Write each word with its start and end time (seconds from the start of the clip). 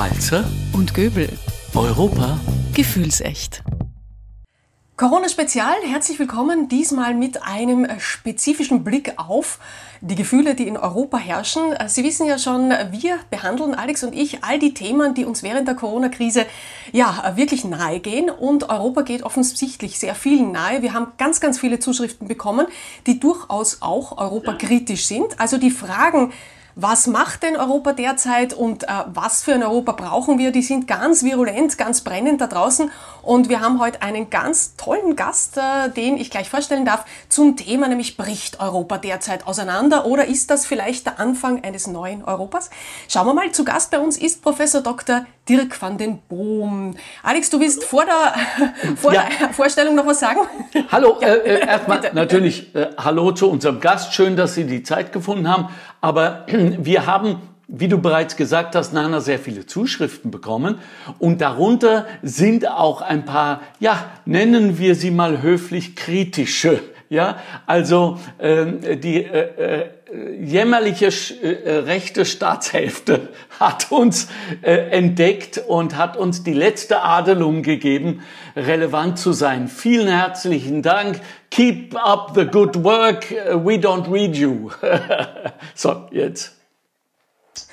Walzer 0.00 0.50
und 0.72 0.94
Göbel. 0.94 1.28
Europa 1.74 2.40
Gefühlsecht. 2.72 3.62
Corona-Spezial, 4.96 5.74
herzlich 5.84 6.18
willkommen. 6.18 6.70
Diesmal 6.70 7.12
mit 7.12 7.42
einem 7.42 7.86
spezifischen 7.98 8.82
Blick 8.82 9.12
auf 9.18 9.58
die 10.00 10.14
Gefühle, 10.14 10.54
die 10.54 10.68
in 10.68 10.78
Europa 10.78 11.18
herrschen. 11.18 11.74
Sie 11.88 12.02
wissen 12.02 12.26
ja 12.26 12.38
schon, 12.38 12.70
wir 12.70 13.18
behandeln, 13.28 13.74
Alex 13.74 14.02
und 14.02 14.14
ich, 14.14 14.42
all 14.42 14.58
die 14.58 14.72
Themen, 14.72 15.12
die 15.12 15.26
uns 15.26 15.42
während 15.42 15.68
der 15.68 15.74
Corona-Krise 15.74 16.46
ja 16.92 17.34
wirklich 17.36 17.64
nahe 17.64 18.00
gehen. 18.00 18.30
Und 18.30 18.70
Europa 18.70 19.02
geht 19.02 19.22
offensichtlich 19.22 19.98
sehr 19.98 20.14
vielen 20.14 20.50
nahe. 20.50 20.80
Wir 20.80 20.94
haben 20.94 21.08
ganz, 21.18 21.40
ganz 21.40 21.60
viele 21.60 21.78
Zuschriften 21.78 22.26
bekommen, 22.26 22.66
die 23.06 23.20
durchaus 23.20 23.82
auch 23.82 24.16
europakritisch 24.16 25.04
sind. 25.04 25.38
Also 25.38 25.58
die 25.58 25.70
Fragen, 25.70 26.32
was 26.82 27.06
macht 27.06 27.42
denn 27.42 27.56
Europa 27.56 27.92
derzeit 27.92 28.54
und 28.54 28.84
äh, 28.84 28.86
was 29.12 29.42
für 29.42 29.52
ein 29.52 29.62
Europa 29.62 29.92
brauchen 29.92 30.38
wir? 30.38 30.50
Die 30.50 30.62
sind 30.62 30.86
ganz 30.86 31.22
virulent, 31.22 31.76
ganz 31.76 32.00
brennend 32.00 32.40
da 32.40 32.46
draußen. 32.46 32.90
Und 33.22 33.48
wir 33.50 33.60
haben 33.60 33.80
heute 33.80 34.00
einen 34.00 34.30
ganz 34.30 34.76
tollen 34.76 35.14
Gast, 35.14 35.58
äh, 35.58 35.90
den 35.90 36.16
ich 36.16 36.30
gleich 36.30 36.48
vorstellen 36.48 36.86
darf, 36.86 37.04
zum 37.28 37.56
Thema, 37.56 37.88
nämlich 37.88 38.16
bricht 38.16 38.60
Europa 38.60 38.96
derzeit 38.96 39.46
auseinander 39.46 40.06
oder 40.06 40.24
ist 40.24 40.50
das 40.50 40.64
vielleicht 40.64 41.06
der 41.06 41.20
Anfang 41.20 41.62
eines 41.64 41.86
neuen 41.86 42.24
Europas? 42.24 42.70
Schauen 43.08 43.26
wir 43.26 43.34
mal, 43.34 43.52
zu 43.52 43.64
Gast 43.64 43.90
bei 43.90 43.98
uns 43.98 44.16
ist 44.16 44.42
Professor 44.42 44.80
Dr. 44.80 45.26
Dirk 45.50 45.82
van 45.82 45.98
den 45.98 46.20
Boom. 46.28 46.94
Alex, 47.24 47.50
du 47.50 47.58
willst 47.58 47.82
vor 47.82 48.04
der, 48.04 48.34
vor 48.96 49.12
ja. 49.12 49.24
der 49.40 49.48
Vorstellung 49.48 49.96
noch 49.96 50.06
was 50.06 50.20
sagen? 50.20 50.38
Hallo, 50.92 51.18
ja. 51.20 51.26
äh, 51.26 51.56
äh 51.56 51.66
erstmal 51.66 52.00
natürlich 52.12 52.72
äh, 52.74 52.86
Hallo 52.96 53.32
zu 53.32 53.50
unserem 53.50 53.80
Gast. 53.80 54.14
Schön, 54.14 54.36
dass 54.36 54.54
Sie 54.54 54.64
die 54.64 54.84
Zeit 54.84 55.12
gefunden 55.12 55.48
haben. 55.48 55.68
Aber 56.00 56.46
wir 56.78 57.06
haben 57.06 57.40
wie 57.72 57.86
du 57.86 57.98
bereits 57.98 58.34
gesagt 58.34 58.74
hast, 58.74 58.92
Nana, 58.92 59.20
sehr 59.20 59.38
viele 59.38 59.64
Zuschriften 59.64 60.32
bekommen. 60.32 60.80
Und 61.20 61.40
darunter 61.40 62.06
sind 62.20 62.68
auch 62.68 63.00
ein 63.00 63.24
paar, 63.24 63.60
ja, 63.78 64.06
nennen 64.24 64.78
wir 64.78 64.96
sie 64.96 65.12
mal 65.12 65.40
höflich 65.40 65.94
kritische. 65.94 66.80
Ja, 67.12 67.40
also 67.66 68.20
äh, 68.38 68.96
die 68.96 69.24
äh, 69.24 69.82
äh, 69.82 70.44
jämmerliche 70.44 71.06
äh, 71.42 71.78
rechte 71.78 72.24
Staatshälfte 72.24 73.30
hat 73.58 73.90
uns 73.90 74.28
äh, 74.62 74.90
entdeckt 74.90 75.58
und 75.58 75.96
hat 75.96 76.16
uns 76.16 76.44
die 76.44 76.52
letzte 76.52 77.02
Adelung 77.02 77.64
gegeben, 77.64 78.22
relevant 78.54 79.18
zu 79.18 79.32
sein. 79.32 79.66
Vielen 79.66 80.06
herzlichen 80.06 80.82
Dank. 80.82 81.20
Keep 81.50 81.96
up 81.96 82.30
the 82.36 82.44
good 82.44 82.84
work. 82.84 83.28
We 83.28 83.74
don't 83.74 84.08
read 84.08 84.36
you. 84.36 84.70
so, 85.74 86.06
jetzt. 86.12 86.56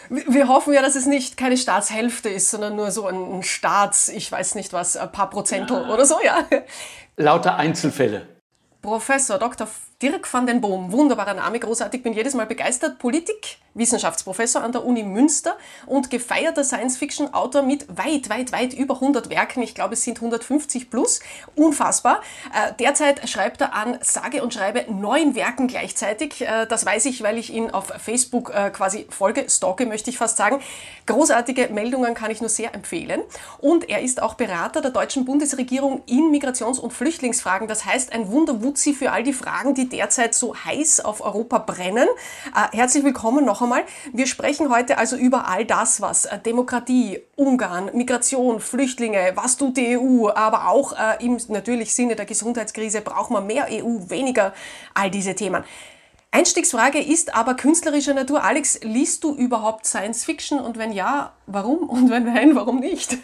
Wir 0.10 0.48
hoffen 0.48 0.74
ja, 0.74 0.82
dass 0.82 0.96
es 0.96 1.06
nicht 1.06 1.38
keine 1.38 1.58
Staatshälfte 1.58 2.30
ist, 2.30 2.50
sondern 2.50 2.76
nur 2.76 2.90
so 2.90 3.06
ein 3.06 3.44
Staats, 3.44 4.10
ich 4.10 4.32
weiß 4.32 4.56
nicht 4.56 4.74
was, 4.74 4.98
ein 4.98 5.12
paar 5.12 5.30
Prozentel 5.30 5.84
ja. 5.84 5.94
oder 5.94 6.08
so, 6.08 6.16
ja. 6.24 6.44
Lauter 7.18 7.58
Einzelfälle. 7.58 8.37
Professor 8.88 9.38
Dr. 9.38 9.68
Dirk 10.04 10.32
van 10.32 10.46
den 10.46 10.62
Boom, 10.62 10.92
wunderbarer 10.92 11.34
Name, 11.34 11.60
großartig, 11.60 12.04
bin 12.04 12.14
jedes 12.14 12.36
Mal 12.36 12.46
begeistert. 12.46 13.00
Politik, 13.00 13.58
Wissenschaftsprofessor 13.74 14.62
an 14.62 14.72
der 14.72 14.86
Uni 14.86 15.02
Münster 15.02 15.58
und 15.88 16.12
gefeierter 16.12 16.64
Science-Fiction-Autor 16.64 17.64
mit 17.64 17.88
weit, 17.98 18.30
weit, 18.30 18.52
weit 18.52 18.74
über 18.76 18.94
100 18.94 19.32
Werken. 19.32 19.64
Ich 19.64 19.74
glaube, 19.74 19.96
es 19.96 20.04
sind 20.04 20.18
150 20.18 20.92
plus. 20.92 21.20
Unfassbar. 21.56 22.22
Äh, 22.54 22.74
derzeit 22.80 23.28
schreibt 23.28 23.62
er 23.62 23.74
an 23.74 23.98
sage 24.02 24.44
und 24.44 24.54
schreibe 24.54 24.86
neun 24.88 25.34
Werken 25.34 25.68
gleichzeitig. 25.68 26.42
Äh, 26.42 26.68
das 26.68 26.86
weiß 26.86 27.06
ich, 27.06 27.24
weil 27.24 27.40
ich 27.40 27.52
ihn 27.52 27.72
auf 27.72 27.88
Facebook 27.98 28.52
äh, 28.54 28.70
quasi 28.70 29.08
folge, 29.10 29.50
stalke, 29.50 29.88
möchte 29.88 30.12
ich 30.12 30.20
fast 30.20 30.38
sagen. 30.38 30.60
Großartige 31.08 31.70
Meldungen 31.74 32.14
kann 32.14 32.30
ich 32.30 32.40
nur 32.40 32.52
sehr 32.52 32.76
empfehlen. 32.76 33.22
Und 33.58 33.90
er 33.90 34.04
ist 34.04 34.22
auch 34.22 34.36
Berater 34.36 34.82
der 34.82 34.92
deutschen 34.92 35.26
Bundesregierung 35.26 36.04
in 36.06 36.30
Migrations- 36.30 36.80
und 36.80 36.94
Flüchtlingsfragen. 36.94 37.68
Das 37.68 37.86
heißt, 37.86 38.14
ein 38.14 38.28
Wunderwutzi 38.30 38.94
für 38.94 39.12
all 39.12 39.24
die 39.24 39.34
Fragen, 39.34 39.74
die 39.74 39.87
derzeit 39.90 40.34
so 40.34 40.56
heiß 40.56 41.02
auf 41.02 41.22
Europa 41.22 41.60
brennen. 41.60 42.08
Äh, 42.56 42.76
herzlich 42.78 43.04
willkommen 43.04 43.46
noch 43.46 43.62
einmal. 43.62 43.84
Wir 44.14 44.28
sprechen 44.28 44.70
heute 44.70 44.98
also 44.98 45.16
über 45.16 45.48
all 45.48 45.66
das, 45.66 46.02
was 46.02 46.26
äh, 46.26 46.40
Demokratie, 46.40 47.22
Ungarn, 47.36 47.92
Migration, 47.94 48.60
Flüchtlinge, 48.60 49.34
was 49.36 49.58
tut 49.58 49.78
die 49.78 49.98
EU, 49.98 50.30
aber 50.30 50.68
auch 50.70 50.94
äh, 50.94 51.24
im 51.26 51.38
natürlich 51.50 51.94
Sinne 51.94 52.16
der 52.16 52.26
Gesundheitskrise 52.26 53.02
braucht 53.02 53.32
man 53.32 53.48
mehr 53.48 53.68
EU, 53.72 54.10
weniger 54.10 54.54
all 54.94 55.10
diese 55.10 55.36
Themen. 55.36 55.64
Einstiegsfrage 56.32 57.00
ist 57.00 57.34
aber 57.36 57.56
künstlerischer 57.56 58.14
Natur. 58.14 58.44
Alex, 58.44 58.82
liest 58.84 59.24
du 59.24 59.34
überhaupt 59.34 59.86
Science 59.86 60.26
Fiction 60.26 60.60
und 60.60 60.78
wenn 60.78 60.92
ja, 60.92 61.34
warum 61.46 61.90
und 61.90 62.10
wenn 62.10 62.26
nein, 62.26 62.56
warum 62.56 62.80
nicht? 62.80 63.18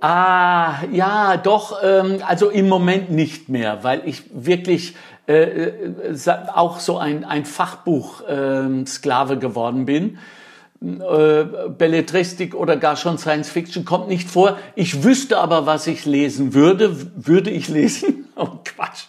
Ah, 0.00 0.84
ja, 0.92 1.36
doch, 1.36 1.78
ähm, 1.82 2.22
also 2.26 2.50
im 2.50 2.68
Moment 2.68 3.10
nicht 3.10 3.48
mehr, 3.48 3.82
weil 3.82 4.06
ich 4.06 4.24
wirklich 4.30 4.94
äh, 5.26 5.42
äh, 5.42 6.14
auch 6.54 6.78
so 6.78 6.98
ein, 6.98 7.24
ein 7.24 7.44
Fachbuch-Sklave 7.44 9.34
ähm, 9.34 9.40
geworden 9.40 9.84
bin. 9.86 10.18
Äh, 10.82 11.44
Belletristik 11.76 12.54
oder 12.54 12.76
gar 12.76 12.96
schon 12.96 13.18
Science 13.18 13.48
Fiction 13.48 13.84
kommt 13.84 14.08
nicht 14.08 14.28
vor. 14.28 14.58
Ich 14.74 15.02
wüsste 15.02 15.38
aber, 15.38 15.66
was 15.66 15.86
ich 15.86 16.04
lesen 16.04 16.54
würde. 16.54 16.96
Würde 17.16 17.50
ich 17.50 17.68
lesen? 17.68 18.22
Oh 18.38 18.58
Quatsch. 18.64 19.06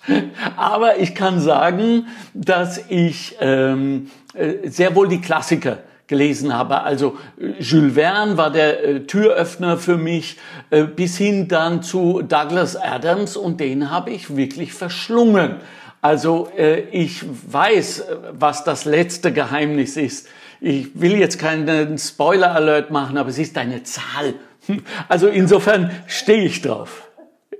Aber 0.55 0.99
ich 0.99 1.13
kann 1.13 1.41
sagen, 1.41 2.07
dass 2.33 2.79
ich 2.87 3.35
ähm, 3.41 4.09
äh, 4.33 4.69
sehr 4.69 4.95
wohl 4.95 5.09
die 5.09 5.19
Klassiker 5.19 5.79
gelesen 6.07 6.53
habe. 6.53 6.81
Also 6.83 7.17
Jules 7.59 7.95
Verne 7.95 8.37
war 8.37 8.51
der 8.51 8.83
äh, 8.83 8.99
Türöffner 9.01 9.77
für 9.77 9.97
mich, 9.97 10.37
äh, 10.69 10.83
bis 10.83 11.17
hin 11.17 11.49
dann 11.49 11.83
zu 11.83 12.21
Douglas 12.21 12.77
Adams 12.77 13.35
und 13.35 13.59
den 13.59 13.91
habe 13.91 14.11
ich 14.11 14.37
wirklich 14.37 14.71
verschlungen. 14.71 15.57
Also 16.01 16.49
äh, 16.57 16.81
ich 16.91 17.23
weiß, 17.25 18.05
was 18.31 18.63
das 18.63 18.85
letzte 18.85 19.33
Geheimnis 19.33 19.97
ist. 19.97 20.27
Ich 20.59 20.99
will 20.99 21.17
jetzt 21.17 21.39
keinen 21.39 21.97
Spoiler-Alert 21.97 22.91
machen, 22.91 23.17
aber 23.17 23.29
es 23.29 23.37
ist 23.37 23.57
eine 23.57 23.83
Zahl. 23.83 24.35
Also 25.07 25.29
insofern 25.29 25.91
stehe 26.07 26.43
ich 26.43 26.61
drauf. 26.61 27.06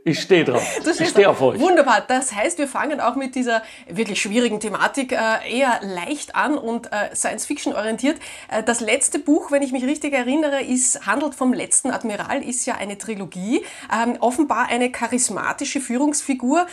Ich 0.07 0.21
stehe 0.21 0.45
drauf. 0.45 0.63
Ich 0.99 1.09
stehe 1.09 1.29
auf 1.29 1.41
euch. 1.41 1.59
Wunderbar. 1.59 2.01
Das 2.07 2.33
heißt, 2.33 2.57
wir 2.57 2.67
fangen 2.67 3.01
auch 3.01 3.15
mit 3.15 3.35
dieser 3.35 3.61
wirklich 3.89 4.21
schwierigen 4.21 4.61
Thematik 4.61 5.11
äh, 5.11 5.17
eher 5.49 5.81
leicht 5.81 6.33
an 6.33 6.57
und 6.57 6.91
äh, 6.93 7.13
Science-Fiction 7.13 7.73
orientiert. 7.73 8.17
Äh, 8.49 8.63
das 8.63 8.79
letzte 8.79 9.19
Buch, 9.19 9.51
wenn 9.51 9.61
ich 9.61 9.73
mich 9.73 9.83
richtig 9.83 10.13
erinnere, 10.13 10.63
ist 10.63 11.05
handelt 11.05 11.35
vom 11.35 11.51
letzten 11.51 11.91
Admiral, 11.91 12.41
ist 12.41 12.65
ja 12.65 12.75
eine 12.75 12.97
Trilogie. 12.97 13.65
Ähm, 13.93 14.15
offenbar 14.21 14.69
eine 14.69 14.91
charismatische 14.91 15.81
Führungsfigur. 15.81 16.67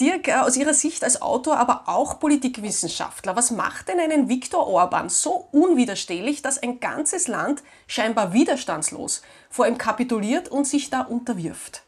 Dirk, 0.00 0.28
aus 0.42 0.56
Ihrer 0.56 0.74
Sicht 0.74 1.04
als 1.04 1.20
Autor, 1.20 1.58
aber 1.58 1.82
auch 1.86 2.18
Politikwissenschaftler, 2.18 3.36
was 3.36 3.50
macht 3.50 3.88
denn 3.88 4.00
einen 4.00 4.28
Viktor 4.28 4.66
Orban 4.66 5.08
so 5.08 5.48
unwiderstehlich, 5.52 6.42
dass 6.42 6.62
ein 6.62 6.80
ganzes 6.80 7.28
Land 7.28 7.62
scheinbar 7.86 8.32
widerstandslos 8.32 9.22
vor 9.48 9.66
ihm 9.66 9.78
kapituliert 9.78 10.48
und 10.48 10.66
sich 10.66 10.90
da 10.90 11.02
unterwirft? 11.02 11.82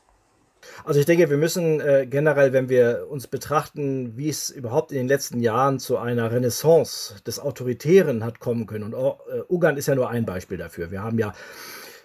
Also 0.84 0.98
ich 0.98 1.06
denke, 1.06 1.30
wir 1.30 1.36
müssen 1.36 1.80
äh, 1.80 2.06
generell, 2.08 2.52
wenn 2.52 2.68
wir 2.68 3.06
uns 3.08 3.26
betrachten, 3.26 4.16
wie 4.16 4.28
es 4.28 4.50
überhaupt 4.50 4.90
in 4.92 4.98
den 4.98 5.08
letzten 5.08 5.40
Jahren 5.40 5.78
zu 5.78 5.96
einer 5.96 6.32
Renaissance 6.32 7.14
des 7.26 7.38
Autoritären 7.38 8.24
hat 8.24 8.40
kommen 8.40 8.66
können. 8.66 8.92
Und 8.92 8.94
äh, 8.94 9.40
Ungarn 9.48 9.76
ist 9.76 9.86
ja 9.86 9.94
nur 9.94 10.10
ein 10.10 10.26
Beispiel 10.26 10.58
dafür. 10.58 10.90
Wir 10.90 11.02
haben 11.02 11.18
ja 11.18 11.32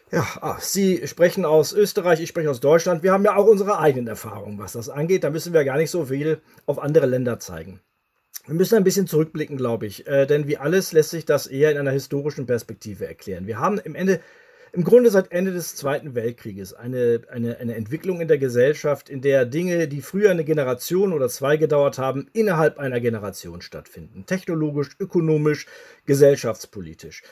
ja, 0.09 0.25
ach, 0.39 0.61
Sie 0.61 1.05
sprechen 1.05 1.43
aus 1.43 1.73
Österreich, 1.73 2.21
ich 2.21 2.29
spreche 2.29 2.49
aus 2.49 2.61
Deutschland. 2.61 3.03
Wir 3.03 3.11
haben 3.11 3.25
ja 3.25 3.35
auch 3.35 3.45
unsere 3.45 3.79
eigenen 3.79 4.07
Erfahrungen, 4.07 4.57
was 4.57 4.71
das 4.71 4.87
angeht. 4.87 5.25
Da 5.25 5.29
müssen 5.29 5.51
wir 5.51 5.65
gar 5.65 5.75
nicht 5.75 5.91
so 5.91 6.05
viel 6.05 6.39
auf 6.65 6.79
andere 6.79 7.07
Länder 7.07 7.39
zeigen. 7.39 7.81
Wir 8.45 8.55
müssen 8.55 8.75
ein 8.75 8.85
bisschen 8.85 9.07
zurückblicken, 9.07 9.57
glaube 9.57 9.85
ich, 9.85 10.07
äh, 10.07 10.25
denn 10.25 10.47
wie 10.47 10.57
alles 10.57 10.93
lässt 10.93 11.09
sich 11.09 11.25
das 11.25 11.47
eher 11.47 11.71
in 11.71 11.77
einer 11.77 11.91
historischen 11.91 12.45
Perspektive 12.45 13.05
erklären. 13.05 13.47
Wir 13.47 13.59
haben 13.59 13.79
im 13.79 13.95
Ende 13.95 14.21
im 14.77 14.83
Grunde 14.83 15.09
seit 15.09 15.31
Ende 15.31 15.53
des 15.53 15.75
Zweiten 15.75 16.13
Weltkrieges 16.13 16.75
eine, 16.75 17.21
eine, 17.31 17.57
eine 17.57 17.73
Entwicklung 17.73 18.21
in 18.21 18.27
der 18.27 18.37
Gesellschaft, 18.37 19.09
in 19.09 19.21
der 19.21 19.43
Dinge, 19.47 19.87
die 19.87 20.01
früher 20.01 20.29
eine 20.29 20.43
Generation 20.43 21.13
oder 21.13 21.29
zwei 21.29 21.57
gedauert 21.57 21.97
haben, 21.97 22.27
innerhalb 22.31 22.77
einer 22.77 22.99
Generation 22.99 23.63
stattfinden. 23.63 24.27
Technologisch, 24.27 24.89
ökonomisch, 24.99 25.65
gesellschaftspolitisch. 26.05 27.23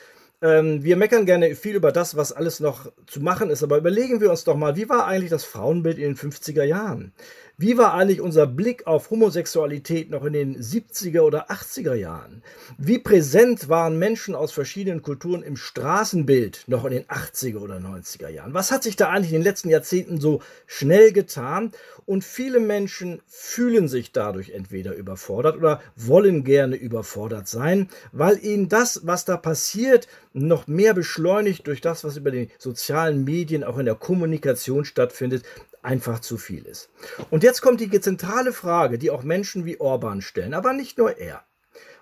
Ähm, 0.42 0.82
wir 0.82 0.96
meckern 0.96 1.24
gerne 1.24 1.54
viel 1.54 1.76
über 1.76 1.92
das, 1.92 2.16
was 2.16 2.32
alles 2.32 2.58
noch 2.58 2.90
zu 3.06 3.20
machen 3.20 3.48
ist, 3.48 3.62
aber 3.62 3.78
überlegen 3.78 4.20
wir 4.20 4.30
uns 4.30 4.42
doch 4.42 4.56
mal, 4.56 4.74
wie 4.74 4.88
war 4.88 5.06
eigentlich 5.06 5.30
das 5.30 5.44
Frauenbild 5.44 5.98
in 5.98 6.14
den 6.14 6.16
50er 6.16 6.64
Jahren? 6.64 7.12
Wie 7.58 7.78
war 7.78 7.94
eigentlich 7.94 8.20
unser 8.20 8.46
Blick 8.46 8.86
auf 8.86 9.08
Homosexualität 9.08 10.10
noch 10.10 10.26
in 10.26 10.34
den 10.34 10.60
70er 10.60 11.22
oder 11.22 11.50
80er 11.50 11.94
Jahren? 11.94 12.42
Wie 12.76 12.98
präsent 12.98 13.70
waren 13.70 13.98
Menschen 13.98 14.34
aus 14.34 14.52
verschiedenen 14.52 15.00
Kulturen 15.00 15.42
im 15.42 15.56
Straßenbild 15.56 16.64
noch 16.66 16.84
in 16.84 16.90
den 16.92 17.04
80er 17.04 17.56
oder 17.56 17.76
90er 17.76 18.28
Jahren? 18.28 18.52
Was 18.52 18.72
hat 18.72 18.82
sich 18.82 18.96
da 18.96 19.08
eigentlich 19.08 19.32
in 19.32 19.38
den 19.38 19.44
letzten 19.44 19.70
Jahrzehnten 19.70 20.20
so 20.20 20.42
schnell 20.66 21.12
getan? 21.12 21.72
Und 22.04 22.24
viele 22.24 22.60
Menschen 22.60 23.22
fühlen 23.26 23.88
sich 23.88 24.12
dadurch 24.12 24.50
entweder 24.50 24.94
überfordert 24.94 25.56
oder 25.56 25.80
wollen 25.96 26.44
gerne 26.44 26.76
überfordert 26.76 27.48
sein, 27.48 27.88
weil 28.12 28.38
ihnen 28.44 28.68
das, 28.68 29.06
was 29.06 29.24
da 29.24 29.38
passiert, 29.38 30.08
noch 30.34 30.66
mehr 30.66 30.92
beschleunigt 30.92 31.66
durch 31.66 31.80
das, 31.80 32.04
was 32.04 32.18
über 32.18 32.30
die 32.30 32.50
sozialen 32.58 33.24
Medien 33.24 33.64
auch 33.64 33.78
in 33.78 33.86
der 33.86 33.94
Kommunikation 33.94 34.84
stattfindet, 34.84 35.42
einfach 35.86 36.18
zu 36.18 36.36
viel 36.36 36.66
ist. 36.66 36.90
Und 37.30 37.42
jetzt 37.44 37.62
kommt 37.62 37.80
die 37.80 38.00
zentrale 38.00 38.52
Frage, 38.52 38.98
die 38.98 39.10
auch 39.10 39.22
Menschen 39.22 39.64
wie 39.64 39.80
Orban 39.80 40.20
stellen, 40.20 40.52
aber 40.52 40.72
nicht 40.72 40.98
nur 40.98 41.16
er. 41.18 41.44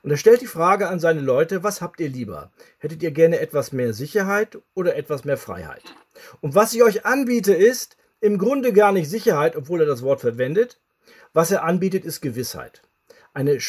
Und 0.03 0.11
er 0.11 0.17
stellt 0.17 0.41
die 0.41 0.47
Frage 0.47 0.89
an 0.89 1.01
seine 1.01 1.21
Leute, 1.21 1.63
was 1.63 1.81
habt 1.81 2.01
ihr 2.01 2.09
lieber? 2.09 2.51
Hättet 2.79 3.03
ihr 3.03 3.11
gerne 3.11 3.41
etwas 3.41 3.73
mehr 3.73 3.93
Sicherheit 3.93 4.59
oder 4.75 4.97
etwas 4.97 5.25
mehr 5.25 5.39
Freiheit? 5.39 5.83
Und 6.41 6.55
was 6.55 6.75
ich 6.75 6.83
euch 6.83 7.05
anbiete, 7.07 7.55
ist 7.55 7.97
im 8.21 8.39
Grunde 8.39 8.73
gar 8.73 8.93
nicht 8.93 9.09
Sicherheit, 9.09 9.55
obwohl 9.57 9.81
er 9.81 9.87
das 9.87 10.03
Wort 10.03 10.21
verwendet. 10.21 10.81
Was 11.33 11.51
er 11.51 11.65
anbietet, 11.65 12.05
ist 12.05 12.21
Gewissheit. 12.21 12.83
Eine 13.33 13.61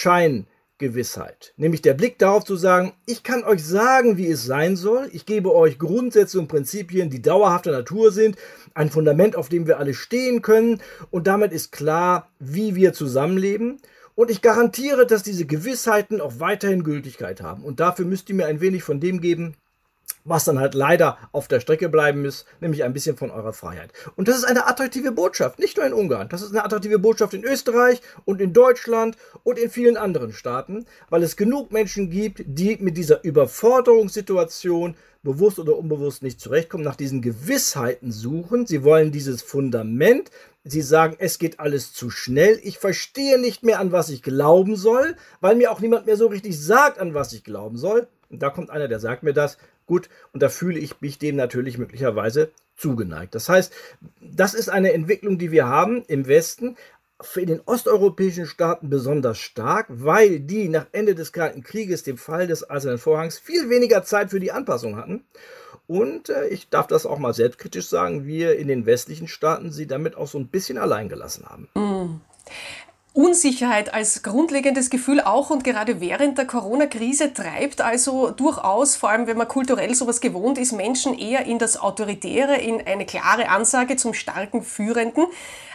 Scheingewissheit. 0.79 1.53
Nämlich 1.57 1.81
der 1.81 1.93
Blick 1.93 2.19
darauf 2.19 2.43
zu 2.43 2.55
sagen, 2.55 2.93
ich 3.05 3.23
kann 3.23 3.43
euch 3.43 3.63
sagen, 3.63 4.17
wie 4.17 4.27
es 4.27 4.43
sein 4.43 4.75
soll. 4.75 5.09
Ich 5.13 5.25
gebe 5.25 5.53
euch 5.53 5.79
Grundsätze 5.79 6.39
und 6.39 6.47
Prinzipien, 6.47 7.09
die 7.09 7.21
dauerhafter 7.21 7.71
Natur 7.71 8.11
sind. 8.11 8.37
Ein 8.73 8.89
Fundament, 8.89 9.35
auf 9.35 9.49
dem 9.49 9.67
wir 9.67 9.79
alle 9.79 9.93
stehen 9.93 10.41
können. 10.41 10.81
Und 11.11 11.27
damit 11.27 11.51
ist 11.51 11.71
klar, 11.71 12.29
wie 12.39 12.75
wir 12.75 12.93
zusammenleben. 12.93 13.79
Und 14.15 14.31
ich 14.31 14.41
garantiere, 14.41 15.05
dass 15.05 15.23
diese 15.23 15.45
Gewissheiten 15.45 16.21
auch 16.21 16.39
weiterhin 16.39 16.83
Gültigkeit 16.83 17.41
haben. 17.41 17.63
Und 17.63 17.79
dafür 17.79 18.05
müsst 18.05 18.29
ihr 18.29 18.35
mir 18.35 18.45
ein 18.45 18.61
wenig 18.61 18.83
von 18.83 18.99
dem 18.99 19.19
geben, 19.19 19.55
was 20.25 20.43
dann 20.43 20.59
halt 20.59 20.73
leider 20.73 21.17
auf 21.31 21.47
der 21.47 21.61
Strecke 21.61 21.87
bleiben 21.87 22.23
muss, 22.23 22.45
nämlich 22.59 22.83
ein 22.83 22.93
bisschen 22.93 23.15
von 23.15 23.31
eurer 23.31 23.53
Freiheit. 23.53 23.93
Und 24.15 24.27
das 24.27 24.37
ist 24.37 24.43
eine 24.43 24.67
attraktive 24.67 25.11
Botschaft, 25.11 25.59
nicht 25.59 25.77
nur 25.77 25.85
in 25.85 25.93
Ungarn, 25.93 26.27
das 26.27 26.41
ist 26.41 26.51
eine 26.51 26.65
attraktive 26.65 26.99
Botschaft 26.99 27.33
in 27.33 27.45
Österreich 27.45 28.01
und 28.25 28.41
in 28.41 28.51
Deutschland 28.51 29.15
und 29.43 29.57
in 29.57 29.69
vielen 29.69 29.95
anderen 29.95 30.33
Staaten, 30.33 30.85
weil 31.09 31.23
es 31.23 31.37
genug 31.37 31.71
Menschen 31.71 32.09
gibt, 32.09 32.43
die 32.45 32.77
mit 32.77 32.97
dieser 32.97 33.23
Überforderungssituation 33.23 34.95
bewusst 35.25 35.59
oder 35.59 35.77
unbewusst 35.77 36.23
nicht 36.23 36.39
zurechtkommen, 36.39 36.83
nach 36.85 36.95
diesen 36.95 37.21
Gewissheiten 37.21 38.11
suchen. 38.11 38.65
Sie 38.65 38.83
wollen 38.83 39.11
dieses 39.11 39.41
Fundament. 39.41 40.31
Sie 40.63 40.81
sagen, 40.81 41.15
es 41.19 41.37
geht 41.37 41.59
alles 41.59 41.93
zu 41.93 42.09
schnell. 42.09 42.59
Ich 42.63 42.79
verstehe 42.79 43.39
nicht 43.39 43.63
mehr, 43.63 43.79
an 43.79 43.91
was 43.91 44.09
ich 44.09 44.23
glauben 44.23 44.75
soll, 44.75 45.15
weil 45.41 45.55
mir 45.55 45.71
auch 45.71 45.79
niemand 45.79 46.05
mehr 46.05 46.15
so 46.15 46.27
richtig 46.27 46.59
sagt, 46.59 46.99
an 46.99 47.13
was 47.13 47.33
ich 47.33 47.43
glauben 47.43 47.77
soll. 47.77 48.07
Und 48.29 48.41
da 48.41 48.49
kommt 48.49 48.69
einer, 48.69 48.87
der 48.87 48.99
sagt 48.99 49.23
mir 49.23 49.33
das. 49.33 49.57
Gut, 49.85 50.09
und 50.33 50.41
da 50.41 50.49
fühle 50.49 50.79
ich 50.79 50.99
mich 51.01 51.19
dem 51.19 51.35
natürlich 51.35 51.77
möglicherweise 51.77 52.49
zugeneigt. 52.75 53.35
Das 53.35 53.49
heißt, 53.49 53.71
das 54.19 54.53
ist 54.53 54.69
eine 54.69 54.93
Entwicklung, 54.93 55.37
die 55.37 55.51
wir 55.51 55.67
haben 55.67 56.03
im 56.07 56.27
Westen, 56.27 56.75
für 57.21 57.45
den 57.45 57.61
osteuropäischen 57.65 58.45
Staaten 58.45 58.89
besonders 58.89 59.37
stark, 59.37 59.85
weil 59.89 60.41
die 60.41 60.67
nach 60.67 60.87
Ende 60.91 61.15
des 61.15 61.31
Kalten 61.31 61.63
Krieges, 61.63 62.03
dem 62.03 62.17
Fall 62.17 62.47
des 62.47 62.69
Eisernen 62.69 62.97
Vorhangs, 62.97 63.39
viel 63.39 63.69
weniger 63.69 64.03
Zeit 64.03 64.31
für 64.31 64.39
die 64.39 64.51
Anpassung 64.51 64.97
hatten. 64.97 65.23
Und 65.87 66.29
äh, 66.29 66.47
ich 66.47 66.69
darf 66.69 66.87
das 66.87 67.05
auch 67.05 67.19
mal 67.19 67.33
selbstkritisch 67.33 67.87
sagen, 67.87 68.25
wir 68.25 68.57
in 68.57 68.67
den 68.67 68.85
westlichen 68.85 69.27
Staaten 69.27 69.71
sie 69.71 69.87
damit 69.87 70.15
auch 70.15 70.27
so 70.27 70.39
ein 70.39 70.47
bisschen 70.47 70.77
allein 70.77 71.09
gelassen 71.09 71.45
haben. 71.45 71.69
Mm. 71.75 72.21
Unsicherheit 73.15 73.93
als 73.93 74.23
grundlegendes 74.23 74.89
Gefühl 74.89 75.21
auch 75.21 75.49
und 75.49 75.63
gerade 75.63 76.01
während 76.01 76.37
der 76.37 76.45
Corona-Krise 76.45 77.33
treibt 77.33 77.79
also 77.79 78.29
durchaus, 78.29 78.97
vor 78.97 79.09
allem 79.09 79.25
wenn 79.25 79.37
man 79.37 79.47
kulturell 79.47 79.95
sowas 79.95 80.19
gewohnt 80.19 80.57
ist, 80.57 80.73
Menschen 80.73 81.17
eher 81.17 81.45
in 81.45 81.57
das 81.57 81.77
Autoritäre, 81.79 82.57
in 82.57 82.85
eine 82.85 83.05
klare 83.05 83.47
Ansage 83.47 83.95
zum 83.95 84.13
starken 84.13 84.63
Führenden. 84.63 85.27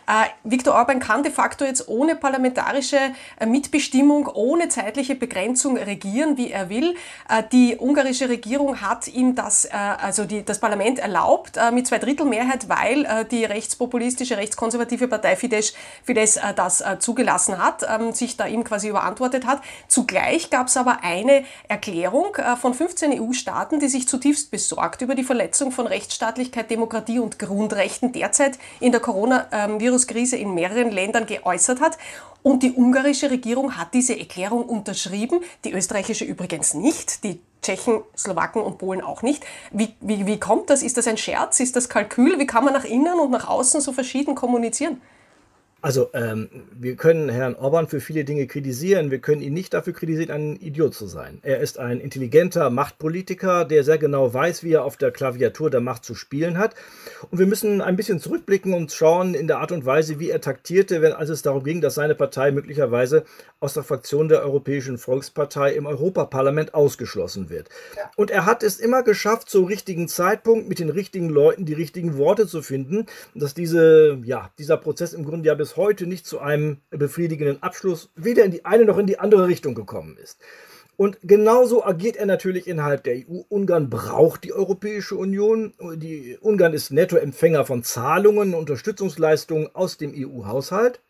Äh, 0.07 0.29
Viktor 0.45 0.75
Orban 0.75 0.99
kann 0.99 1.23
de 1.23 1.31
facto 1.31 1.65
jetzt 1.65 1.89
ohne 1.89 2.17
parlamentarische 2.17 2.99
äh, 3.39 3.47
Mitbestimmung, 3.47 4.27
ohne 4.27 4.69
zeitliche 4.69 5.15
Begrenzung 5.15 5.77
regieren, 5.77 6.37
wie 6.37 6.51
er 6.51 6.69
will. 6.69 6.97
Äh, 7.29 7.43
die 7.53 7.77
ungarische 7.79 8.29
Regierung 8.29 8.81
hat 8.81 9.09
ihm 9.09 9.35
das, 9.35 9.67
also 9.71 10.25
die, 10.25 10.45
das 10.45 10.59
Parlament 10.59 10.99
erlaubt 10.99 11.59
mit 11.73 11.87
zwei 11.87 11.99
Drittel 11.99 12.27
Mehrheit, 12.27 12.69
weil 12.69 13.27
die 13.31 13.45
rechtspopulistische, 13.45 14.37
rechtskonservative 14.37 15.09
Partei 15.09 15.37
Fidesz, 15.37 15.75
Fidesz 16.05 16.39
das 16.57 16.83
zugelassen 16.99 17.63
hat, 17.63 17.85
ähm, 17.89 18.13
sich 18.13 18.37
da 18.37 18.47
ihm 18.47 18.65
quasi 18.65 18.89
überantwortet 18.89 19.47
hat. 19.47 19.61
Zugleich 19.89 20.51
gab 20.51 20.69
es 20.69 20.77
aber 20.77 20.99
eine 21.03 21.45
Erklärung 21.69 22.37
von 22.61 22.75
15 22.75 23.21
EU-Staaten, 23.21 23.81
die 23.81 23.89
sich 23.89 24.09
zutiefst 24.09 24.51
besorgt 24.51 25.03
über 25.03 25.15
die 25.15 25.25
Verletzung 25.25 25.73
von 25.73 25.87
Rechtsstaatlichkeit, 25.87 26.71
Demokratie 26.71 27.19
und 27.19 27.39
Grundrechten 27.39 28.13
derzeit 28.13 28.59
in 28.81 28.93
der 28.93 29.01
Corona-Virus 29.01 29.90
Flüchtlingskrise 29.91 30.37
in 30.37 30.55
mehreren 30.55 30.91
Ländern 30.91 31.27
geäußert 31.27 31.81
hat. 31.81 31.99
Und 32.43 32.63
die 32.63 32.73
ungarische 32.73 33.31
Regierung 33.31 33.77
hat 33.77 33.93
diese 33.93 34.19
Erklärung 34.19 34.65
unterschrieben, 34.65 35.41
die 35.65 35.73
österreichische 35.73 36.25
übrigens 36.25 36.75
nicht, 36.75 37.25
die 37.25 37.41
Tschechen, 37.61 38.01
Slowaken 38.17 38.63
und 38.63 38.79
Polen 38.79 39.03
auch 39.03 39.23
nicht. 39.23 39.45
Wie, 39.71 39.95
wie, 40.01 40.27
wie 40.27 40.41
kommt 40.41 40.71
das? 40.71 40.83
Ist 40.83 40.97
das 40.97 41.07
ein 41.07 41.19
Scherz? 41.19 41.61
Ist 41.61 41.77
das 41.77 41.89
Kalkül? 41.89 42.39
Wie 42.39 42.47
kann 42.47 42.65
man 42.65 42.73
nach 42.73 42.85
innen 42.85 43.19
und 43.19 43.31
nach 43.31 43.49
außen 43.49 43.83
so 43.83 43.93
verschieden 43.93 44.35
kommunizieren? 44.35 45.03
Also, 45.83 46.11
ähm, 46.13 46.49
wir 46.79 46.95
können 46.97 47.31
Herrn 47.31 47.55
Orban 47.55 47.89
für 47.89 48.01
viele 48.01 48.25
Dinge 48.25 48.47
kritisieren. 48.47 49.11
Wir 49.11 49.19
können 49.19 49.41
ihn 49.41 49.55
nicht 49.55 49.73
dafür 49.73 49.95
kritisieren, 49.95 50.31
ein 50.31 50.57
Idiot 50.57 50.95
zu 50.95 51.07
sein. 51.07 51.39
Er 51.43 51.61
ist 51.61 51.79
ein 51.79 52.01
intelligenter 52.01 52.69
Machtpolitiker, 52.69 53.65
der 53.65 53.83
sehr 53.83 53.97
genau 53.97 54.33
weiß, 54.35 54.63
wie 54.63 54.73
er 54.73 54.85
auf 54.85 54.99
der 54.99 55.11
Klaviatur 55.11 55.71
der 55.71 55.81
Macht 55.81 56.05
zu 56.05 56.15
spielen 56.15 56.59
hat. 56.59 56.75
Und 57.31 57.39
wir 57.39 57.47
müssen 57.47 57.81
ein 57.81 57.97
bisschen 57.97 58.21
zurückblicken 58.21 58.75
und 58.75 58.93
schauen 58.93 59.35
in 59.35 59.47
der 59.47 59.59
Art 59.59 59.73
und 59.73 59.87
Weise, 59.87 60.19
wie 60.19 60.29
er 60.29 60.43
taktierte, 60.43 61.01
wenn 61.01 61.15
als 61.15 61.31
es 61.31 61.41
darum 61.41 61.65
ging, 61.65 61.81
dass 61.81 61.95
seine 61.95 62.15
Partei 62.15 62.51
möglicherweise 62.51 63.25
aus 63.59 63.73
der 63.73 63.83
Fraktion 63.83 64.29
der 64.29 64.43
Europäischen 64.43 64.99
Volkspartei 64.99 65.73
im 65.73 65.87
Europaparlament 65.87 66.75
ausgeschlossen 66.75 67.49
wird. 67.49 67.71
Und 68.17 68.31
er 68.31 68.45
hat 68.45 68.63
es 68.63 68.81
immer 68.81 69.03
geschafft, 69.03 69.49
zum 69.49 69.65
richtigen 69.65 70.09
Zeitpunkt 70.09 70.69
mit 70.69 70.79
den 70.79 70.91
richtigen 70.91 71.31
Leuten 71.31 71.65
die 71.65 71.75
richtigen 71.75 72.19
Worte 72.19 72.47
zu 72.47 72.61
finden, 72.61 73.07
dass 73.35 73.55
diese, 73.55 74.19
ja, 74.25 74.51
dieser 74.59 74.77
Prozess 74.77 75.15
im 75.15 75.25
Grunde 75.25 75.49
ja 75.49 75.55
bis 75.55 75.70
bis 75.71 75.77
heute 75.77 76.09
nicht 76.09 76.27
zu 76.27 76.41
einem 76.41 76.79
befriedigenden 76.91 77.63
Abschluss 77.63 78.11
weder 78.17 78.45
in 78.45 78.51
die 78.51 78.65
eine 78.65 78.85
noch 78.85 78.99
in 78.99 79.07
die 79.07 79.21
andere 79.21 79.47
Richtung 79.47 79.77
gekommen 79.77 80.17
ist. 80.17 80.41
Und 80.97 81.19
genauso 81.23 81.85
agiert 81.85 82.17
er 82.17 82.27
natürlich 82.27 82.67
innerhalb 82.67 83.05
der 83.05 83.15
EU. 83.15 83.43
Ungarn 83.49 83.89
braucht 83.89 84.43
die 84.43 84.53
Europäische 84.53 85.15
Union. 85.15 85.73
Die 85.95 86.37
Ungarn 86.41 86.75
ist 86.75 86.91
Nettoempfänger 86.91 87.65
von 87.65 87.85
Zahlungen, 87.85 88.55
Unterstützungsleistungen 88.55 89.73
aus 89.73 89.97
dem 89.97 90.13
EU-Haushalt. 90.13 91.01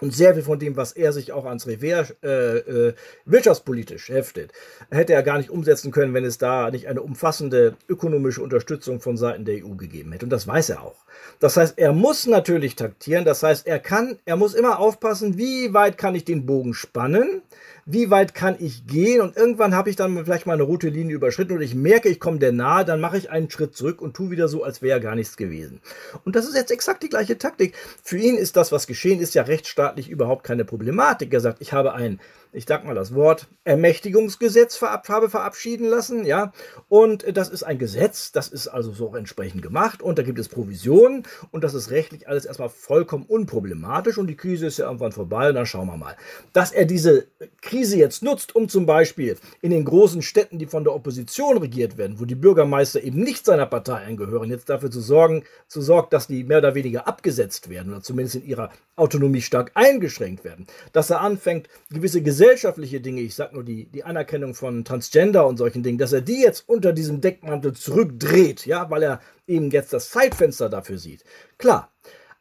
Und 0.00 0.14
sehr 0.14 0.34
viel 0.34 0.44
von 0.44 0.58
dem, 0.58 0.76
was 0.76 0.92
er 0.92 1.12
sich 1.12 1.32
auch 1.32 1.44
ans 1.44 1.66
Revers 1.66 2.14
äh, 2.22 2.58
äh, 2.58 2.94
wirtschaftspolitisch 3.24 4.10
heftet, 4.10 4.52
hätte 4.90 5.12
er 5.12 5.24
gar 5.24 5.38
nicht 5.38 5.50
umsetzen 5.50 5.90
können, 5.90 6.14
wenn 6.14 6.24
es 6.24 6.38
da 6.38 6.70
nicht 6.70 6.86
eine 6.86 7.02
umfassende 7.02 7.76
ökonomische 7.88 8.42
Unterstützung 8.42 9.00
von 9.00 9.16
Seiten 9.16 9.44
der 9.44 9.64
EU 9.64 9.74
gegeben 9.74 10.12
hätte. 10.12 10.26
Und 10.26 10.30
das 10.30 10.46
weiß 10.46 10.70
er 10.70 10.82
auch. 10.82 11.04
Das 11.40 11.56
heißt, 11.56 11.78
er 11.78 11.92
muss 11.92 12.26
natürlich 12.26 12.76
taktieren. 12.76 13.24
Das 13.24 13.42
heißt, 13.42 13.66
er 13.66 13.80
kann, 13.80 14.18
er 14.24 14.36
muss 14.36 14.54
immer 14.54 14.78
aufpassen, 14.78 15.36
wie 15.36 15.74
weit 15.74 15.98
kann 15.98 16.14
ich 16.14 16.24
den 16.24 16.46
Bogen 16.46 16.74
spannen 16.74 17.42
wie 17.90 18.10
weit 18.10 18.34
kann 18.34 18.56
ich 18.58 18.86
gehen 18.86 19.22
und 19.22 19.34
irgendwann 19.34 19.74
habe 19.74 19.88
ich 19.88 19.96
dann 19.96 20.24
vielleicht 20.24 20.44
mal 20.44 20.52
eine 20.52 20.62
rote 20.62 20.90
Linie 20.90 21.16
überschritten 21.16 21.54
und 21.54 21.62
ich 21.62 21.74
merke, 21.74 22.10
ich 22.10 22.20
komme 22.20 22.38
der 22.38 22.52
nahe, 22.52 22.84
dann 22.84 23.00
mache 23.00 23.16
ich 23.16 23.30
einen 23.30 23.50
Schritt 23.50 23.74
zurück 23.74 24.02
und 24.02 24.14
tue 24.14 24.30
wieder 24.30 24.46
so, 24.46 24.62
als 24.62 24.82
wäre 24.82 25.00
gar 25.00 25.14
nichts 25.14 25.38
gewesen. 25.38 25.80
Und 26.24 26.36
das 26.36 26.46
ist 26.46 26.54
jetzt 26.54 26.70
exakt 26.70 27.02
die 27.02 27.08
gleiche 27.08 27.38
Taktik. 27.38 27.74
Für 28.02 28.18
ihn 28.18 28.36
ist 28.36 28.56
das, 28.56 28.72
was 28.72 28.86
geschehen 28.86 29.20
ist, 29.20 29.34
ja 29.34 29.42
rechtsstaatlich 29.42 30.10
überhaupt 30.10 30.44
keine 30.44 30.66
Problematik. 30.66 31.32
Er 31.32 31.40
sagt, 31.40 31.62
ich 31.62 31.72
habe 31.72 31.94
ein 31.94 32.20
ich 32.52 32.64
sag 32.66 32.84
mal 32.84 32.94
das 32.94 33.14
Wort, 33.14 33.46
Ermächtigungsgesetz 33.64 34.76
verab 34.76 35.08
habe 35.08 35.28
verabschieden 35.28 35.86
lassen, 35.86 36.24
ja. 36.24 36.52
Und 36.88 37.24
das 37.36 37.48
ist 37.48 37.62
ein 37.62 37.78
Gesetz, 37.78 38.32
das 38.32 38.48
ist 38.48 38.68
also 38.68 38.92
so 38.92 39.14
entsprechend 39.14 39.62
gemacht 39.62 40.02
und 40.02 40.18
da 40.18 40.22
gibt 40.22 40.38
es 40.38 40.48
Provisionen 40.48 41.24
und 41.50 41.62
das 41.62 41.74
ist 41.74 41.90
rechtlich 41.90 42.28
alles 42.28 42.46
erstmal 42.46 42.70
vollkommen 42.70 43.24
unproblematisch 43.26 44.18
und 44.18 44.28
die 44.28 44.36
Krise 44.36 44.66
ist 44.66 44.78
ja 44.78 44.86
irgendwann 44.86 45.12
vorbei 45.12 45.50
und 45.50 45.56
dann 45.56 45.66
schauen 45.66 45.86
wir 45.88 45.96
mal. 45.96 46.16
Dass 46.52 46.72
er 46.72 46.86
diese 46.86 47.26
Krise 47.60 47.77
jetzt 47.82 48.22
nutzt, 48.22 48.54
um 48.54 48.68
zum 48.68 48.86
Beispiel 48.86 49.36
in 49.60 49.70
den 49.70 49.84
großen 49.84 50.22
Städten, 50.22 50.58
die 50.58 50.66
von 50.66 50.84
der 50.84 50.94
Opposition 50.94 51.58
regiert 51.58 51.96
werden, 51.96 52.18
wo 52.18 52.24
die 52.24 52.34
Bürgermeister 52.34 53.02
eben 53.02 53.20
nicht 53.20 53.44
seiner 53.44 53.66
Partei 53.66 54.04
angehören, 54.04 54.50
jetzt 54.50 54.68
dafür 54.68 54.90
zu 54.90 55.00
sorgen, 55.00 55.44
zu 55.66 55.80
sorgen, 55.80 56.08
dass 56.10 56.26
die 56.26 56.44
mehr 56.44 56.58
oder 56.58 56.74
weniger 56.74 57.06
abgesetzt 57.06 57.68
werden 57.68 57.92
oder 57.92 58.02
zumindest 58.02 58.36
in 58.36 58.46
ihrer 58.46 58.70
Autonomie 58.96 59.40
stark 59.40 59.70
eingeschränkt 59.74 60.44
werden. 60.44 60.66
Dass 60.92 61.10
er 61.10 61.20
anfängt, 61.20 61.68
gewisse 61.90 62.22
gesellschaftliche 62.22 63.00
Dinge, 63.00 63.20
ich 63.20 63.34
sag 63.34 63.52
nur 63.52 63.64
die, 63.64 63.86
die 63.86 64.04
Anerkennung 64.04 64.54
von 64.54 64.84
Transgender 64.84 65.46
und 65.46 65.56
solchen 65.56 65.82
Dingen, 65.82 65.98
dass 65.98 66.12
er 66.12 66.20
die 66.20 66.42
jetzt 66.42 66.68
unter 66.68 66.92
diesem 66.92 67.20
Deckmantel 67.20 67.72
zurückdreht, 67.72 68.66
ja, 68.66 68.90
weil 68.90 69.02
er 69.02 69.20
eben 69.46 69.70
jetzt 69.70 69.92
das 69.92 70.10
Zeitfenster 70.10 70.68
dafür 70.68 70.98
sieht. 70.98 71.24
Klar. 71.58 71.92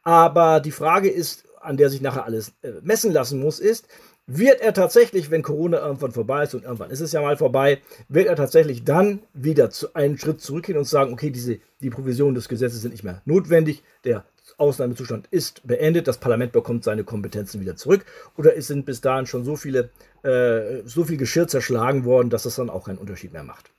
Aber 0.04 0.62
die 0.62 0.72
Frage 0.72 1.10
ist, 1.10 1.44
an 1.60 1.76
der 1.76 1.90
sich 1.90 2.00
nachher 2.00 2.26
alles 2.26 2.54
äh, 2.62 2.72
messen 2.82 3.12
lassen 3.12 3.40
muss, 3.40 3.60
ist, 3.60 3.88
wird 4.28 4.60
er 4.60 4.74
tatsächlich, 4.74 5.32
wenn 5.32 5.42
Corona 5.42 5.80
irgendwann 5.80 6.12
vorbei 6.12 6.44
ist 6.44 6.54
und 6.54 6.66
irgendwann 6.66 6.92
ist 6.92 7.00
es 7.00 7.14
ja 7.14 7.22
mal 7.22 7.38
vorbei, 7.38 7.80
wird 8.10 8.28
er 8.28 8.36
tatsächlich 8.36 8.84
dann 8.84 9.22
wieder 9.34 9.70
zu 9.70 9.94
einen 9.96 10.18
Schritt 10.18 10.42
zurückgehen 10.42 10.78
und 10.78 10.84
sagen, 10.84 11.14
okay, 11.14 11.32
diese, 11.32 11.60
die 11.82 11.90
Provisionen 11.90 12.36
des 12.36 12.50
Gesetzes 12.50 12.82
sind 12.82 12.92
nicht 12.92 13.06
mehr 13.06 13.22
notwendig, 13.26 13.84
der 14.04 14.26
Ausnahmezustand 14.58 15.28
ist 15.32 15.66
beendet, 15.66 16.08
das 16.08 16.18
Parlament 16.18 16.52
bekommt 16.52 16.84
seine 16.84 17.04
Kompetenzen 17.04 17.62
wieder 17.62 17.76
zurück 17.76 18.06
oder 18.38 18.58
es 18.58 18.68
sind 18.68 18.86
bis 18.86 19.02
dahin 19.02 19.28
schon 19.28 19.46
so 19.46 19.56
viele, 19.56 19.92
äh, 20.24 20.82
so 20.84 21.06
viel 21.06 21.18
Geschirr 21.18 21.48
zerschlagen 21.48 22.04
worden, 22.04 22.30
dass 22.30 22.46
es 22.46 22.56
dann 22.56 22.70
auch 22.70 22.86
keinen 22.86 22.98
Unterschied 22.98 23.32
mehr 23.34 23.44
macht. 23.44 23.72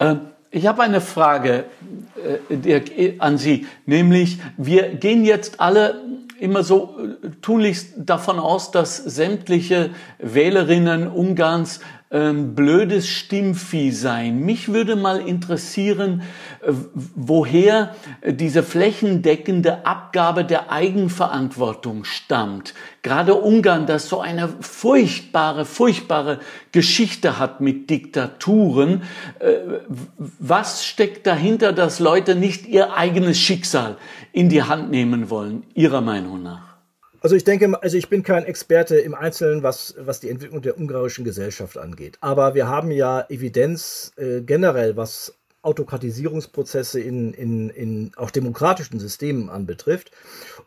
Ähm, 0.00 0.20
ich 0.50 0.66
habe 0.66 0.82
eine 0.82 1.00
Frage 1.00 1.64
äh, 2.50 3.14
an 3.18 3.38
Sie, 3.38 3.66
nämlich 3.86 4.38
wir 4.56 4.94
gehen 4.94 5.24
jetzt 5.24 5.60
alle 5.60 6.00
immer 6.38 6.62
so 6.62 6.96
äh, 6.98 7.30
tunlichst 7.42 7.94
davon 7.96 8.38
aus, 8.38 8.70
dass 8.70 8.96
sämtliche 8.96 9.90
Wählerinnen 10.18 11.08
Ungarns 11.08 11.80
ähm, 12.10 12.54
blödes 12.54 13.08
Stimmvieh 13.08 13.90
sein. 13.90 14.40
Mich 14.40 14.72
würde 14.72 14.96
mal 14.96 15.20
interessieren, 15.20 16.22
äh, 16.62 16.72
woher 16.94 17.94
diese 18.24 18.62
flächendeckende 18.62 19.84
Abgabe 19.84 20.44
der 20.44 20.72
Eigenverantwortung 20.72 22.04
stammt. 22.04 22.72
Gerade 23.02 23.34
Ungarn, 23.34 23.86
das 23.86 24.08
so 24.08 24.20
eine 24.20 24.48
furchtbare, 24.60 25.66
furchtbare 25.66 26.40
Geschichte 26.72 27.38
hat 27.38 27.60
mit 27.60 27.90
Diktaturen. 27.90 29.02
Äh, 29.38 29.56
was 30.38 30.86
steckt 30.86 31.26
dahinter, 31.26 31.74
dass 31.74 32.00
Leute 32.00 32.34
nicht 32.34 32.66
ihr 32.66 32.96
eigenes 32.96 33.38
Schicksal 33.38 33.98
in 34.32 34.48
die 34.48 34.62
Hand 34.62 34.90
nehmen 34.90 35.28
wollen, 35.28 35.64
Ihrer 35.74 36.00
Meinung 36.00 36.42
nach? 36.42 36.67
Also 37.20 37.34
ich 37.34 37.44
denke, 37.44 37.82
also 37.82 37.96
ich 37.96 38.08
bin 38.08 38.22
kein 38.22 38.44
Experte 38.44 38.96
im 38.98 39.14
Einzelnen, 39.14 39.62
was, 39.62 39.94
was 39.98 40.20
die 40.20 40.30
Entwicklung 40.30 40.62
der 40.62 40.78
ungarischen 40.78 41.24
Gesellschaft 41.24 41.76
angeht. 41.76 42.18
Aber 42.20 42.54
wir 42.54 42.68
haben 42.68 42.90
ja 42.90 43.24
Evidenz 43.28 44.12
äh, 44.16 44.40
generell, 44.40 44.96
was 44.96 45.34
Autokratisierungsprozesse 45.62 47.00
in, 47.00 47.34
in, 47.34 47.70
in 47.70 48.12
auch 48.16 48.30
demokratischen 48.30 49.00
Systemen 49.00 49.50
anbetrifft. 49.50 50.12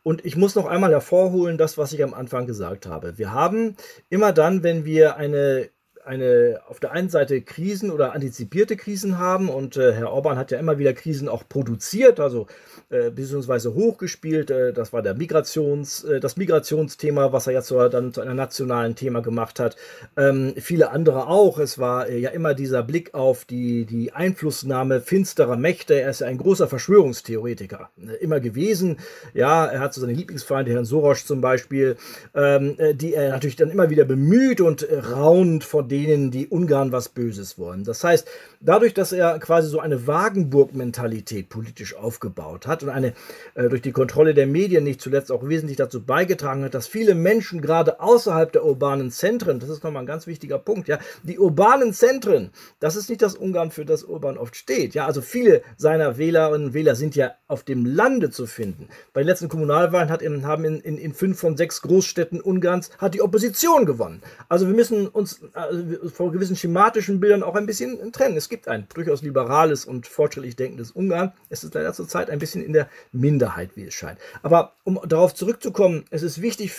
Und 0.04 0.26
ich 0.26 0.36
muss 0.36 0.56
noch 0.56 0.66
einmal 0.66 0.92
hervorholen, 0.92 1.58
das, 1.58 1.78
was 1.78 1.94
ich 1.94 2.04
am 2.04 2.14
Anfang 2.14 2.46
gesagt 2.46 2.86
habe. 2.86 3.18
Wir 3.18 3.32
haben 3.32 3.78
immer 4.10 4.34
dann, 4.34 4.64
wenn 4.64 4.84
wir 4.84 5.16
eine 5.16 5.70
eine 6.12 6.60
auf 6.68 6.82
der 6.82 6.92
einen 6.92 7.10
Seite 7.10 7.42
Krisen 7.42 7.90
oder 7.90 8.14
antizipierte 8.14 8.76
Krisen 8.76 9.18
haben 9.18 9.48
und 9.48 9.78
äh, 9.78 9.94
Herr 9.94 10.12
Orban 10.12 10.38
hat 10.38 10.52
ja 10.52 10.60
immer 10.60 10.78
wieder 10.78 10.94
Krisen 10.94 11.30
auch 11.30 11.48
produziert, 11.48 12.20
also 12.20 12.48
äh, 12.90 13.10
beziehungsweise 13.10 13.74
hochgespielt. 13.74 14.52
Äh, 14.52 14.74
das 14.74 14.92
war 14.92 15.02
der 15.02 15.14
Migrations, 15.14 16.04
äh, 16.04 16.20
das 16.20 16.36
Migrationsthema, 16.36 17.32
was 17.32 17.48
er 17.48 17.54
jetzt 17.54 17.72
dann 17.72 18.14
zu 18.14 18.20
einem 18.20 18.36
nationalen 18.36 18.96
Thema 18.96 19.22
gemacht 19.22 19.62
hat. 19.62 19.78
Ähm, 20.18 20.54
viele 20.58 20.92
andere 20.92 21.28
auch. 21.28 21.58
Es 21.60 21.80
war 21.80 22.10
äh, 22.10 22.20
ja 22.20 22.32
immer 22.32 22.54
dieser 22.54 22.84
Blick 22.84 23.14
auf 23.14 23.46
die, 23.46 23.86
die 23.86 24.12
Einflussnahme 24.12 25.00
finsterer 25.00 25.56
Mächte. 25.56 25.94
Er 25.94 26.10
ist 26.10 26.20
ja 26.20 26.28
ein 26.28 26.38
großer 26.38 26.68
Verschwörungstheoretiker 26.68 27.90
äh, 27.98 28.16
immer 28.22 28.42
gewesen. 28.42 28.98
Ja, 29.34 29.66
er 29.66 29.80
hat 29.80 29.94
so 29.94 30.02
seine 30.02 30.14
Lieblingsfeinde, 30.14 30.74
Herrn 30.74 30.84
Soros 30.84 31.26
zum 31.26 31.40
Beispiel, 31.40 31.96
ähm, 32.36 32.76
die 32.96 33.14
er 33.14 33.30
natürlich 33.30 33.56
dann 33.56 33.72
immer 33.72 33.90
wieder 33.90 34.04
bemüht 34.04 34.60
und 34.60 34.86
raunt 35.14 35.64
von 35.64 35.88
denen, 36.06 36.32
die 36.32 36.48
Ungarn 36.48 36.92
was 36.92 37.10
Böses 37.10 37.58
wollen. 37.58 37.84
Das 37.84 38.04
heißt, 38.04 38.28
dadurch, 38.60 38.94
dass 38.94 39.12
er 39.12 39.40
quasi 39.40 39.70
so 39.70 39.80
eine 39.80 40.08
Wagenburg-Mentalität 40.08 41.50
politisch 41.50 41.96
aufgebaut 41.96 42.68
hat 42.68 42.84
und 42.84 42.90
eine 42.90 43.14
äh, 43.56 43.70
durch 43.70 43.82
die 43.82 43.92
Kontrolle 43.92 44.34
der 44.34 44.48
Medien 44.48 44.84
nicht 44.84 45.02
zuletzt 45.02 45.32
auch 45.32 45.48
wesentlich 45.48 45.78
dazu 45.78 46.04
beigetragen 46.04 46.64
hat, 46.64 46.74
dass 46.74 46.88
viele 46.88 47.16
Menschen 47.16 47.62
gerade 47.62 48.00
außerhalb 48.00 48.52
der 48.52 48.66
urbanen 48.66 49.12
Zentren, 49.12 49.60
das 49.60 49.70
ist 49.70 49.84
nochmal 49.84 50.04
ein 50.04 50.08
ganz 50.08 50.28
wichtiger 50.28 50.60
Punkt, 50.60 50.88
ja, 50.88 51.00
die 51.24 51.40
urbanen 51.40 51.94
Zentren, 51.94 52.52
das 52.80 52.96
ist 52.96 53.10
nicht 53.10 53.22
das 53.22 53.36
Ungarn, 53.36 53.72
für 53.72 53.86
das 53.86 54.04
Urban 54.04 54.38
oft 54.38 54.56
steht. 54.56 54.94
Ja, 54.94 55.06
also 55.06 55.22
viele 55.22 55.62
seiner 55.78 56.18
Wählerinnen 56.18 56.68
und 56.68 56.74
Wähler 56.74 56.96
sind 56.96 57.16
ja 57.16 57.32
auf 57.48 57.64
dem 57.64 57.86
Lande 57.86 58.30
zu 58.30 58.46
finden. 58.48 58.88
Bei 59.14 59.22
den 59.22 59.28
letzten 59.28 59.50
Kommunalwahlen 59.50 60.10
hat 60.10 60.22
in, 60.22 60.46
haben 60.46 60.66
in, 60.66 60.80
in, 60.80 60.98
in 60.98 61.14
fünf 61.14 61.40
von 61.40 61.58
sechs 61.58 61.82
Großstädten 61.82 62.42
Ungarns 62.42 62.92
hat 62.98 63.14
die 63.14 63.22
Opposition 63.22 63.86
gewonnen. 63.86 64.22
Also 64.50 64.68
wir 64.68 64.74
müssen 64.74 65.08
uns 65.08 65.42
also 65.54 65.81
vor 66.14 66.32
gewissen 66.32 66.56
schematischen 66.56 67.20
Bildern 67.20 67.44
auch 67.44 67.56
ein 67.56 67.66
bisschen 67.66 68.12
trennen. 68.12 68.38
Es 68.38 68.50
gibt 68.50 68.68
ein 68.68 68.88
durchaus 68.94 69.22
liberales 69.22 69.86
und 69.86 70.08
fortschrittlich 70.08 70.56
denkendes 70.56 70.92
Ungarn. 70.92 71.34
Es 71.50 71.64
ist 71.64 71.74
leider 71.74 71.94
zurzeit 71.94 72.30
ein 72.30 72.40
bisschen 72.40 72.64
in 72.64 72.74
der 72.74 72.90
Minderheit, 73.12 73.72
wie 73.76 73.86
es 73.86 73.94
scheint. 73.94 74.20
Aber 74.42 74.74
um 74.84 75.00
darauf 75.08 75.34
zurückzukommen, 75.34 76.06
es 76.10 76.24
ist 76.24 76.42
wichtig 76.42 76.74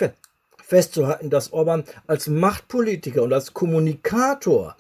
festzuhalten, 0.63 1.31
dass 1.31 1.53
Orban 1.53 1.85
als 2.07 2.29
Machtpolitiker 2.29 3.23
und 3.23 3.33
als 3.33 3.53
Kommunikator 3.55 4.77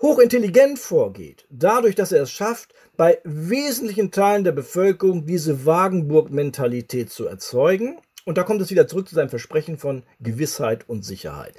hochintelligent 0.00 0.78
vorgeht, 0.78 1.44
dadurch, 1.50 1.94
dass 1.94 2.12
er 2.12 2.22
es 2.22 2.30
schafft, 2.30 2.72
bei 2.96 3.18
wesentlichen 3.24 4.10
Teilen 4.10 4.44
der 4.44 4.52
Bevölkerung 4.52 5.26
diese 5.26 5.66
Wagenburg-Mentalität 5.66 7.10
zu 7.10 7.26
erzeugen 7.26 7.98
und 8.28 8.36
da 8.36 8.42
kommt 8.42 8.60
es 8.60 8.68
wieder 8.68 8.86
zurück 8.86 9.08
zu 9.08 9.14
seinem 9.14 9.30
Versprechen 9.30 9.78
von 9.78 10.02
Gewissheit 10.20 10.86
und 10.86 11.02
Sicherheit. 11.02 11.54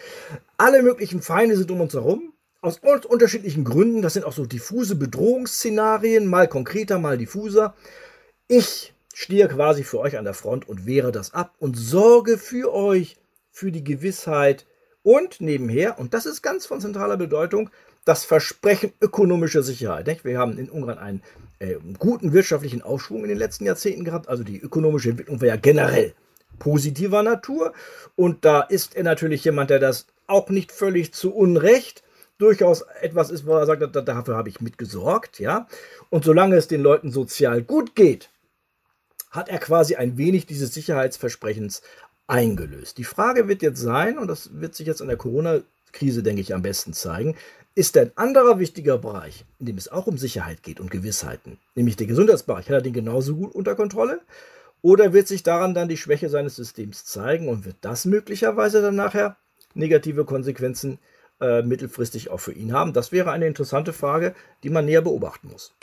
Alle 0.55 0.83
möglichen 0.83 1.19
Feinde 1.19 1.57
sind 1.57 1.71
um 1.71 1.81
uns 1.81 1.95
herum. 1.95 2.31
Aus 2.61 2.77
unterschiedlichen 2.77 3.63
Gründen. 3.63 4.03
Das 4.03 4.13
sind 4.13 4.23
auch 4.23 4.33
so 4.33 4.45
diffuse 4.45 4.95
Bedrohungsszenarien, 4.95 6.27
mal 6.27 6.47
konkreter, 6.47 6.99
mal 6.99 7.17
diffuser. 7.17 7.73
Ich 8.47 8.93
stehe 9.15 9.47
quasi 9.47 9.83
für 9.83 9.97
euch 9.97 10.15
an 10.19 10.25
der 10.25 10.35
Front 10.35 10.69
und 10.69 10.85
wehre 10.85 11.11
das 11.11 11.33
ab 11.33 11.55
und 11.57 11.75
sorge 11.75 12.37
für 12.37 12.71
euch, 12.71 13.17
für 13.49 13.71
die 13.71 13.83
Gewissheit 13.83 14.67
und 15.01 15.41
nebenher, 15.41 15.97
und 15.97 16.13
das 16.13 16.27
ist 16.27 16.43
ganz 16.43 16.67
von 16.67 16.81
zentraler 16.81 17.17
Bedeutung, 17.17 17.71
das 18.05 18.25
Versprechen 18.25 18.93
ökonomischer 19.01 19.63
Sicherheit. 19.63 20.23
Wir 20.23 20.37
haben 20.37 20.59
in 20.59 20.69
Ungarn 20.69 20.99
einen 20.99 21.23
äh, 21.57 21.77
guten 21.97 22.31
wirtschaftlichen 22.31 22.83
Aufschwung 22.83 23.23
in 23.23 23.29
den 23.29 23.39
letzten 23.39 23.65
Jahrzehnten 23.65 24.03
gehabt. 24.03 24.29
Also 24.29 24.43
die 24.43 24.59
ökonomische 24.59 25.09
Entwicklung 25.09 25.41
war 25.41 25.47
ja 25.47 25.55
generell 25.55 26.13
positiver 26.59 27.23
Natur. 27.23 27.73
Und 28.15 28.45
da 28.45 28.61
ist 28.61 28.95
er 28.95 29.03
natürlich 29.03 29.43
jemand, 29.43 29.69
der 29.69 29.79
das 29.79 30.07
auch 30.27 30.49
nicht 30.49 30.71
völlig 30.71 31.13
zu 31.13 31.33
Unrecht 31.33 32.03
durchaus 32.37 32.81
etwas 33.01 33.29
ist, 33.31 33.45
wo 33.45 33.53
er 33.53 33.65
sagt, 33.65 33.95
dafür 33.95 34.37
habe 34.37 34.49
ich 34.49 34.61
mitgesorgt, 34.61 35.39
ja. 35.39 35.67
Und 36.09 36.23
solange 36.23 36.55
es 36.55 36.67
den 36.67 36.81
Leuten 36.81 37.11
sozial 37.11 37.61
gut 37.61 37.95
geht, 37.95 38.29
hat 39.29 39.49
er 39.49 39.59
quasi 39.59 39.95
ein 39.95 40.17
wenig 40.17 40.45
dieses 40.45 40.73
Sicherheitsversprechens 40.73 41.81
eingelöst. 42.27 42.97
Die 42.97 43.03
Frage 43.03 43.47
wird 43.47 43.61
jetzt 43.61 43.81
sein, 43.81 44.17
und 44.17 44.27
das 44.27 44.59
wird 44.59 44.75
sich 44.75 44.87
jetzt 44.87 45.01
in 45.01 45.07
der 45.07 45.17
Corona-Krise, 45.17 46.23
denke 46.23 46.41
ich, 46.41 46.53
am 46.53 46.61
besten 46.61 46.93
zeigen, 46.93 47.35
ist 47.75 47.97
ein 47.97 48.11
anderer 48.15 48.59
wichtiger 48.59 48.97
Bereich, 48.97 49.45
in 49.59 49.67
dem 49.67 49.77
es 49.77 49.91
auch 49.91 50.07
um 50.07 50.17
Sicherheit 50.17 50.63
geht 50.63 50.79
und 50.79 50.91
Gewissheiten, 50.91 51.59
nämlich 51.75 51.95
der 51.95 52.07
Gesundheitsbereich, 52.07 52.65
hat 52.65 52.75
er 52.75 52.81
den 52.81 52.93
genauso 52.93 53.35
gut 53.35 53.53
unter 53.53 53.75
Kontrolle? 53.75 54.21
Oder 54.81 55.13
wird 55.13 55.27
sich 55.27 55.43
daran 55.43 55.73
dann 55.73 55.89
die 55.89 55.97
Schwäche 55.97 56.29
seines 56.29 56.55
Systems 56.55 57.05
zeigen 57.05 57.49
und 57.49 57.65
wird 57.65 57.77
das 57.81 58.05
möglicherweise 58.05 58.81
dann 58.81 58.95
nachher 58.95 59.37
negative 59.73 60.25
Konsequenzen 60.25 60.99
äh, 61.41 61.61
mittelfristig 61.61 62.29
auch 62.29 62.39
für 62.39 62.53
ihn 62.53 62.73
haben? 62.73 62.93
Das 62.93 63.11
wäre 63.11 63.31
eine 63.31 63.47
interessante 63.47 63.93
Frage, 63.93 64.33
die 64.63 64.69
man 64.69 64.85
näher 64.85 65.01
beobachten 65.01 65.49
muss. 65.49 65.75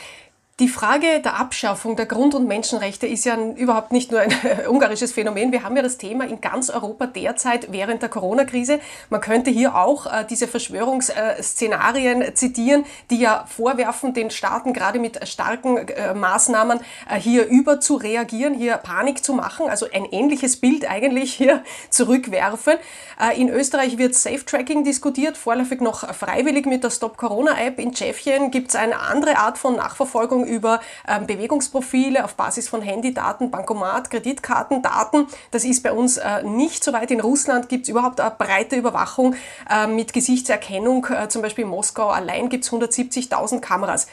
Die 0.59 0.69
Frage 0.69 1.19
der 1.19 1.39
Abschaffung 1.39 1.95
der 1.95 2.07
Grund- 2.07 2.33
und 2.33 2.47
Menschenrechte 2.47 3.05
ist 3.05 3.25
ja 3.25 3.37
überhaupt 3.37 3.91
nicht 3.91 4.09
nur 4.09 4.21
ein 4.21 4.33
ungarisches 4.67 5.11
Phänomen. 5.11 5.51
Wir 5.51 5.61
haben 5.61 5.75
ja 5.75 5.83
das 5.83 5.99
Thema 5.99 6.25
in 6.25 6.41
ganz 6.41 6.71
Europa 6.71 7.05
derzeit 7.05 7.71
während 7.71 8.01
der 8.01 8.09
Corona-Krise. 8.09 8.79
Man 9.11 9.21
könnte 9.21 9.51
hier 9.51 9.75
auch 9.75 10.07
äh, 10.07 10.25
diese 10.27 10.47
Verschwörungsszenarien 10.47 12.33
zitieren, 12.33 12.85
die 13.11 13.19
ja 13.19 13.45
vorwerfen, 13.47 14.15
den 14.15 14.31
Staaten 14.31 14.73
gerade 14.73 14.97
mit 14.97 15.27
starken 15.27 15.89
äh, 15.89 16.15
Maßnahmen 16.15 16.79
äh, 17.07 17.19
hier 17.19 17.45
über 17.45 17.79
zu 17.79 17.93
reagieren, 17.93 18.55
hier 18.55 18.77
Panik 18.77 19.23
zu 19.23 19.33
machen. 19.33 19.69
Also 19.69 19.85
ein 19.93 20.05
ähnliches 20.05 20.57
Bild 20.57 20.89
eigentlich 20.89 21.35
hier 21.35 21.63
zurückwerfen. 21.91 22.77
Äh, 23.21 23.39
in 23.39 23.49
Österreich 23.49 23.99
wird 23.99 24.15
Safe-Tracking 24.15 24.83
diskutiert, 24.83 25.37
vorläufig 25.37 25.81
noch 25.81 26.11
freiwillig 26.15 26.65
mit 26.65 26.83
der 26.83 26.89
Stop-Corona-App. 26.89 27.77
In 27.77 27.93
Tschechien 27.93 28.49
gibt 28.49 28.69
es 28.69 28.75
eine 28.75 29.01
andere 29.01 29.37
Art 29.37 29.59
von 29.59 29.75
Nachverfolgung 29.75 30.46
über 30.47 30.79
ähm, 31.07 31.27
Bewegungsprofile 31.27 32.23
auf 32.23 32.35
Basis 32.35 32.69
von 32.69 32.81
Handydaten, 32.81 33.51
Bankomat, 33.51 34.09
Kreditkartendaten. 34.09 35.27
Das 35.51 35.65
ist 35.65 35.83
bei 35.83 35.91
uns 35.91 36.17
äh, 36.17 36.43
nicht 36.43 36.83
so 36.83 36.93
weit. 36.93 37.11
In 37.11 37.19
Russland 37.19 37.69
gibt 37.69 37.83
es 37.83 37.89
überhaupt 37.89 38.19
eine 38.19 38.31
breite 38.31 38.75
Überwachung 38.75 39.35
äh, 39.69 39.87
mit 39.87 40.13
Gesichtserkennung. 40.13 41.05
Äh, 41.07 41.29
zum 41.29 41.41
Beispiel 41.41 41.65
in 41.65 41.69
Moskau 41.69 42.09
allein 42.09 42.49
gibt 42.49 42.63
es 42.63 42.71
170.000 42.71 43.59
Kameras. 43.59 44.07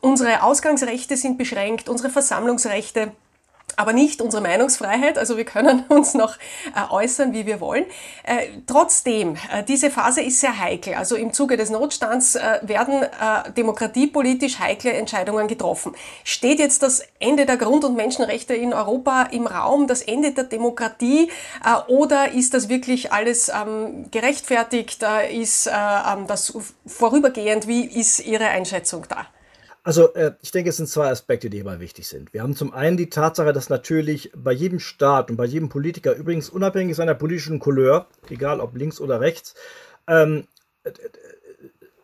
Unsere 0.00 0.42
Ausgangsrechte 0.42 1.16
sind 1.16 1.38
beschränkt, 1.38 1.88
unsere 1.88 2.10
Versammlungsrechte 2.10 3.12
aber 3.76 3.92
nicht 3.92 4.20
unsere 4.20 4.42
Meinungsfreiheit. 4.42 5.18
Also 5.18 5.36
wir 5.36 5.44
können 5.44 5.84
uns 5.88 6.14
noch 6.14 6.36
äh, 6.74 6.90
äußern, 6.90 7.32
wie 7.32 7.46
wir 7.46 7.60
wollen. 7.60 7.84
Äh, 8.24 8.48
trotzdem, 8.66 9.36
äh, 9.52 9.62
diese 9.62 9.90
Phase 9.90 10.22
ist 10.22 10.40
sehr 10.40 10.58
heikel. 10.58 10.94
Also 10.94 11.16
im 11.16 11.32
Zuge 11.32 11.56
des 11.56 11.70
Notstands 11.70 12.38
werden 12.62 13.06
demokratiepolitisch 13.56 14.58
heikle 14.58 14.92
Entscheidungen 14.92 15.48
getroffen. 15.48 15.94
Steht 16.24 16.58
jetzt 16.58 16.82
das 16.82 17.02
Ende 17.18 17.46
der 17.46 17.56
Grund- 17.56 17.84
und 17.84 17.96
Menschenrechte 17.96 18.54
in 18.54 18.72
Europa 18.72 19.24
im 19.30 19.46
Raum, 19.46 19.86
das 19.86 20.02
Ende 20.02 20.32
der 20.32 20.44
Demokratie, 20.44 21.30
oder 21.88 22.32
ist 22.32 22.54
das 22.54 22.68
wirklich 22.68 23.12
alles 23.12 23.48
ähm, 23.48 24.10
gerechtfertigt? 24.10 25.04
ist 25.32 25.66
ähm, 25.66 26.26
das 26.26 26.52
vorübergehend? 26.86 27.66
Wie 27.66 27.84
ist 27.84 28.20
Ihre 28.20 28.46
Einschätzung 28.46 29.04
da? 29.08 29.26
Also 29.88 30.12
äh, 30.12 30.32
ich 30.42 30.50
denke, 30.50 30.68
es 30.68 30.76
sind 30.76 30.90
zwei 30.90 31.08
Aspekte, 31.08 31.48
die 31.48 31.56
hierbei 31.56 31.80
wichtig 31.80 32.06
sind. 32.08 32.34
Wir 32.34 32.42
haben 32.42 32.54
zum 32.54 32.74
einen 32.74 32.98
die 32.98 33.08
Tatsache, 33.08 33.54
dass 33.54 33.70
natürlich 33.70 34.30
bei 34.36 34.52
jedem 34.52 34.80
Staat 34.80 35.30
und 35.30 35.38
bei 35.38 35.46
jedem 35.46 35.70
Politiker, 35.70 36.14
übrigens 36.14 36.50
unabhängig 36.50 36.94
seiner 36.94 37.14
politischen 37.14 37.58
Couleur, 37.58 38.06
egal 38.28 38.60
ob 38.60 38.76
links 38.76 39.00
oder 39.00 39.22
rechts, 39.22 39.54
ähm, 40.06 40.46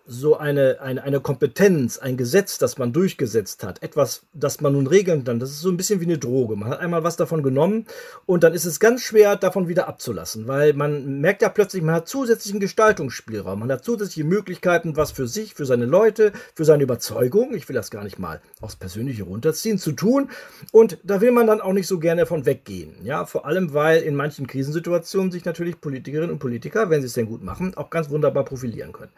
so 0.06 0.36
eine, 0.36 0.80
eine, 0.80 1.02
eine 1.02 1.20
Kompetenz, 1.20 1.98
ein 1.98 2.18
Gesetz, 2.18 2.58
das 2.58 2.76
man 2.76 2.92
durchgesetzt 2.92 3.64
hat, 3.64 3.82
etwas, 3.82 4.22
das 4.34 4.60
man 4.60 4.74
nun 4.74 4.86
regeln 4.86 5.24
kann, 5.24 5.40
das 5.40 5.50
ist 5.50 5.60
so 5.60 5.70
ein 5.70 5.78
bisschen 5.78 6.00
wie 6.00 6.04
eine 6.04 6.18
Droge. 6.18 6.56
Man 6.56 6.68
hat 6.68 6.80
einmal 6.80 7.04
was 7.04 7.16
davon 7.16 7.42
genommen 7.42 7.86
und 8.26 8.44
dann 8.44 8.52
ist 8.52 8.66
es 8.66 8.80
ganz 8.80 9.00
schwer, 9.00 9.36
davon 9.36 9.66
wieder 9.66 9.88
abzulassen, 9.88 10.46
weil 10.46 10.74
man 10.74 11.20
merkt 11.22 11.40
ja 11.40 11.48
plötzlich, 11.48 11.82
man 11.82 11.94
hat 11.94 12.08
zusätzlichen 12.08 12.60
Gestaltungsspielraum, 12.60 13.60
man 13.60 13.72
hat 13.72 13.82
zusätzliche 13.82 14.28
Möglichkeiten, 14.28 14.94
was 14.96 15.10
für 15.10 15.26
sich, 15.26 15.54
für 15.54 15.64
seine 15.64 15.86
Leute, 15.86 16.32
für 16.54 16.66
seine 16.66 16.82
Überzeugung, 16.82 17.54
ich 17.54 17.66
will 17.70 17.74
das 17.74 17.90
gar 17.90 18.04
nicht 18.04 18.18
mal 18.18 18.42
aufs 18.60 18.76
Persönliche 18.76 19.22
runterziehen, 19.22 19.78
zu 19.78 19.92
tun 19.92 20.28
und 20.70 20.98
da 21.02 21.22
will 21.22 21.30
man 21.30 21.46
dann 21.46 21.62
auch 21.62 21.72
nicht 21.72 21.86
so 21.86 21.98
gerne 21.98 22.26
von 22.26 22.44
weggehen. 22.44 22.94
Ja, 23.04 23.24
vor 23.24 23.46
allem, 23.46 23.72
weil 23.72 24.02
in 24.02 24.16
manchen 24.16 24.46
Krisensituationen 24.46 25.32
sich 25.32 25.46
natürlich 25.46 25.80
Politikerinnen 25.80 26.30
und 26.30 26.40
Politiker, 26.40 26.90
wenn 26.90 27.00
sie 27.00 27.06
es 27.06 27.14
denn 27.14 27.26
gut 27.26 27.42
machen, 27.42 27.74
auch 27.74 27.88
ganz 27.88 28.10
wunderbar 28.10 28.44
profilieren 28.44 28.92
können. 28.92 29.12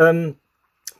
Ähm, 0.00 0.36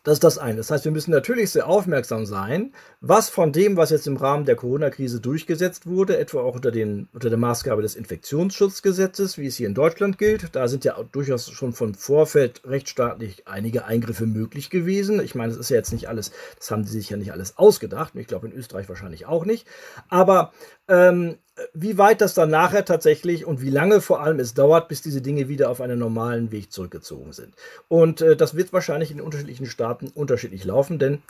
das 0.03 0.15
ist 0.15 0.25
das 0.25 0.39
eine. 0.39 0.57
Das 0.57 0.71
heißt, 0.71 0.87
wir 0.87 0.93
müssen 0.93 1.11
natürlich 1.11 1.51
sehr 1.51 1.67
aufmerksam 1.67 2.25
sein, 2.25 2.73
was 3.03 3.29
von 3.29 3.53
dem, 3.53 3.77
was 3.77 3.91
jetzt 3.91 4.07
im 4.07 4.17
Rahmen 4.17 4.47
der 4.47 4.57
Corona-Krise 4.57 5.21
durchgesetzt 5.21 5.87
wurde, 5.87 6.17
etwa 6.17 6.41
auch 6.41 6.55
unter, 6.55 6.71
den, 6.71 7.09
unter 7.13 7.29
der 7.29 7.39
Maßgabe 7.39 7.83
des 7.83 7.97
Infektionsschutzgesetzes, 7.97 9.37
wie 9.37 9.47
es 9.47 9.57
hier 9.57 9.67
in 9.67 9.75
Deutschland 9.75 10.17
gilt. 10.17 10.57
Da 10.57 10.69
sind 10.69 10.87
ja 10.87 10.97
durchaus 11.13 11.51
schon 11.51 11.75
von 11.75 11.95
Vorfeld 11.95 12.63
rechtsstaatlich 12.65 13.47
einige 13.47 13.85
Eingriffe 13.85 14.25
möglich 14.25 14.71
gewesen. 14.71 15.21
Ich 15.21 15.35
meine, 15.35 15.53
es 15.53 15.59
ist 15.59 15.69
ja 15.69 15.77
jetzt 15.77 15.93
nicht 15.93 16.09
alles, 16.09 16.33
das 16.59 16.71
haben 16.71 16.85
sie 16.85 16.99
sich 16.99 17.11
ja 17.11 17.19
nicht 17.19 17.33
alles 17.33 17.59
ausgedacht. 17.59 18.15
Ich 18.15 18.27
glaube, 18.27 18.47
in 18.47 18.55
Österreich 18.55 18.89
wahrscheinlich 18.89 19.27
auch 19.27 19.45
nicht. 19.45 19.67
Aber 20.09 20.53
ähm, 20.89 21.37
wie 21.73 21.99
weit 21.99 22.21
das 22.21 22.35
dann 22.35 22.51
nachher 22.51 22.85
tatsächlich 22.85 23.45
und 23.45 23.61
wie 23.61 23.71
lange 23.71 24.01
vor 24.01 24.21
allem 24.21 24.39
es 24.39 24.55
dauert, 24.55 24.89
bis 24.89 25.03
diese 25.03 25.21
Dinge 25.21 25.49
wieder 25.49 25.71
auf 25.71 25.81
einen 25.81 25.99
normalen 25.99 26.51
Weg 26.53 26.73
zurückgezogen 26.73 27.33
sind. 27.33 27.55
Und 27.89 28.21
äh, 28.21 28.37
das 28.37 28.55
wird 28.55 28.73
wahrscheinlich 28.73 29.11
in 29.11 29.21
unterschiedlichen 29.21 29.67
Staaten 29.67 30.09
unterschiedlich 30.15 30.65
laufen, 30.65 30.99
denn 30.99 31.23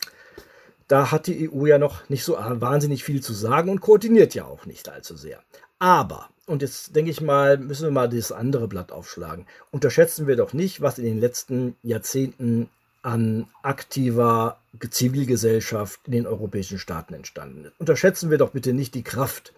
da 0.89 1.13
hat 1.13 1.29
die 1.29 1.51
EU 1.51 1.67
ja 1.67 1.79
noch 1.79 2.09
nicht 2.09 2.25
so 2.25 2.37
wahnsinnig 2.37 3.05
viel 3.05 3.23
zu 3.23 3.33
sagen 3.33 3.71
und 3.71 3.81
koordiniert 3.81 4.35
ja 4.35 4.45
auch 4.45 4.67
nicht 4.67 4.89
allzu 4.89 5.17
sehr. 5.17 5.41
Aber, 5.79 6.29
und 6.47 6.63
jetzt 6.63 6.97
denke 6.97 7.11
ich 7.11 7.21
mal, 7.21 7.59
müssen 7.59 7.85
wir 7.85 7.93
mal 7.93 8.09
das 8.09 8.33
andere 8.33 8.67
Blatt 8.67 8.91
aufschlagen. 8.91 9.47
Unterschätzen 9.71 10.27
wir 10.27 10.37
doch 10.37 10.53
nicht, 10.53 10.81
was 10.81 10.99
in 10.99 11.05
den 11.05 11.21
letzten 11.21 11.77
Jahrzehnten 11.83 12.69
an 13.03 13.47
aktiver 13.63 14.59
Zivilgesellschaft 14.91 16.01
in 16.07 16.13
den 16.13 16.27
europäischen 16.27 16.79
Staaten 16.79 17.15
entstanden 17.15 17.65
ist. 17.65 17.75
Unterschätzen 17.79 18.31
wir 18.31 18.39
doch 18.39 18.51
bitte 18.51 18.73
nicht 18.73 18.95
die 18.95 19.05
Kraft 19.05 19.53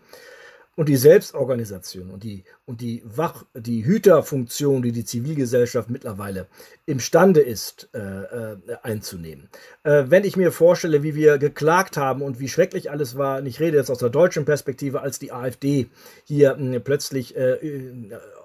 und 0.75 0.89
die 0.89 0.97
Selbstorganisation 0.97 2.11
und 2.11 2.25
die, 2.25 2.45
und 2.65 2.81
die 2.81 3.03
Wach, 3.05 3.45
die 3.55 3.85
Hüterfunktion, 3.85 4.83
die 4.83 4.93
die 4.93 5.05
Zivilgesellschaft 5.05 5.91
mittlerweile 5.91 6.47
imstande 6.87 7.41
ist 7.41 7.91
äh, 7.93 7.99
äh, 7.99 8.57
einzunehmen. 8.83 9.49
Äh, 9.85 10.05
wenn 10.09 10.25
ich 10.25 10.37
mir 10.37 10.51
vorstelle, 10.51 11.03
wie 11.03 11.15
wir 11.15 11.39
geklagt 11.39 11.97
haben 11.97 12.23
und 12.23 12.41
wie 12.41 12.49
schrecklich 12.49 12.91
alles 12.91 13.19
war, 13.19 13.39
und 13.39 13.47
ich 13.47 13.61
rede 13.61 13.77
jetzt 13.77 13.91
aus 13.91 13.99
der 13.99 14.11
deutschen 14.11 14.45
Perspektive, 14.45 15.03
als 15.03 15.19
die 15.19 15.33
AfD 15.33 15.89
hier 16.25 16.57
äh, 16.57 16.81
plötzlich 16.81 17.37
äh, 17.37 17.59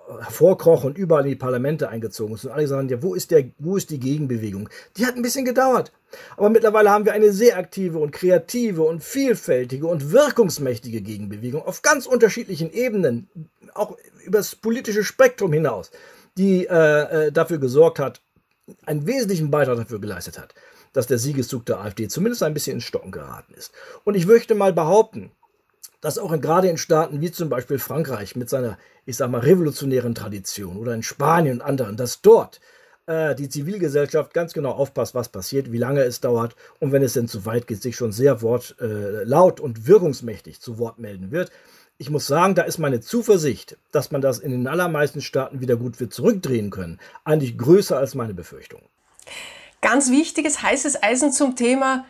hervorkroch 0.07 0.83
und 0.83 0.97
überall 0.97 1.23
in 1.23 1.29
die 1.29 1.35
Parlamente 1.35 1.89
eingezogen 1.89 2.35
ist. 2.35 2.45
Und 2.45 2.51
alle 2.51 2.67
sagen, 2.67 2.89
ja, 2.89 3.01
wo 3.03 3.13
ist, 3.13 3.31
der, 3.31 3.45
wo 3.59 3.77
ist 3.77 3.89
die 3.89 3.99
Gegenbewegung? 3.99 4.69
Die 4.95 5.05
hat 5.05 5.15
ein 5.15 5.21
bisschen 5.21 5.45
gedauert. 5.45 5.91
Aber 6.37 6.49
mittlerweile 6.49 6.89
haben 6.89 7.05
wir 7.05 7.13
eine 7.13 7.33
sehr 7.33 7.57
aktive 7.57 7.99
und 7.99 8.11
kreative 8.11 8.83
und 8.83 9.03
vielfältige 9.03 9.87
und 9.87 10.11
wirkungsmächtige 10.11 11.01
Gegenbewegung 11.01 11.61
auf 11.61 11.81
ganz 11.81 12.05
unterschiedlichen 12.05 12.71
Ebenen, 12.71 13.29
auch 13.73 13.97
über 14.23 14.37
das 14.37 14.55
politische 14.55 15.03
Spektrum 15.03 15.51
hinaus, 15.51 15.91
die 16.37 16.65
äh, 16.65 17.27
äh, 17.27 17.31
dafür 17.31 17.57
gesorgt 17.57 17.99
hat, 17.99 18.21
einen 18.85 19.07
wesentlichen 19.07 19.51
Beitrag 19.51 19.77
dafür 19.77 19.99
geleistet 19.99 20.39
hat, 20.39 20.53
dass 20.93 21.07
der 21.07 21.17
Siegeszug 21.17 21.65
der 21.65 21.79
AfD 21.79 22.07
zumindest 22.07 22.43
ein 22.43 22.53
bisschen 22.53 22.75
ins 22.75 22.83
Stocken 22.83 23.11
geraten 23.11 23.53
ist. 23.53 23.71
Und 24.03 24.15
ich 24.15 24.25
möchte 24.25 24.55
mal 24.55 24.73
behaupten, 24.73 25.31
dass 26.01 26.17
auch 26.17 26.31
in, 26.31 26.41
gerade 26.41 26.69
in 26.69 26.77
Staaten 26.77 27.21
wie 27.21 27.31
zum 27.31 27.49
Beispiel 27.49 27.79
Frankreich 27.79 28.35
mit 28.35 28.49
seiner, 28.49 28.77
ich 29.07 29.15
sag 29.15 29.31
mal, 29.31 29.39
revolutionären 29.39 30.13
Tradition 30.13 30.77
oder 30.77 30.93
in 30.93 31.01
Spanien 31.01 31.55
und 31.55 31.61
anderen, 31.61 31.95
dass 31.95 32.21
dort 32.21 32.59
äh, 33.05 33.35
die 33.35 33.47
Zivilgesellschaft 33.47 34.33
ganz 34.33 34.53
genau 34.53 34.71
aufpasst, 34.71 35.15
was 35.15 35.29
passiert, 35.29 35.71
wie 35.71 35.77
lange 35.77 36.01
es 36.01 36.19
dauert 36.19 36.57
und 36.79 36.91
wenn 36.91 37.01
es 37.01 37.13
denn 37.13 37.29
zu 37.29 37.45
weit 37.45 37.67
geht, 37.67 37.81
sich 37.81 37.95
schon 37.95 38.11
sehr 38.11 38.41
wort, 38.41 38.75
äh, 38.81 39.23
laut 39.23 39.61
und 39.61 39.87
wirkungsmächtig 39.87 40.59
zu 40.59 40.77
Wort 40.77 40.99
melden 40.99 41.31
wird. 41.31 41.51
Ich 41.97 42.09
muss 42.09 42.27
sagen, 42.27 42.53
da 42.53 42.63
ist 42.63 42.79
meine 42.79 42.99
Zuversicht, 42.99 43.77
dass 43.93 44.11
man 44.11 44.21
das 44.21 44.39
in 44.39 44.51
den 44.51 44.67
allermeisten 44.67 45.21
Staaten 45.21 45.61
wieder 45.61 45.77
gut 45.77 46.01
wird 46.01 46.13
zurückdrehen 46.13 46.69
können, 46.69 46.99
eigentlich 47.23 47.57
größer 47.57 47.97
als 47.97 48.13
meine 48.13 48.33
Befürchtung. 48.33 48.81
Ganz 49.81 50.11
wichtiges, 50.11 50.61
heißes 50.61 51.01
Eisen 51.01 51.31
zum 51.31 51.55
Thema 51.55 52.05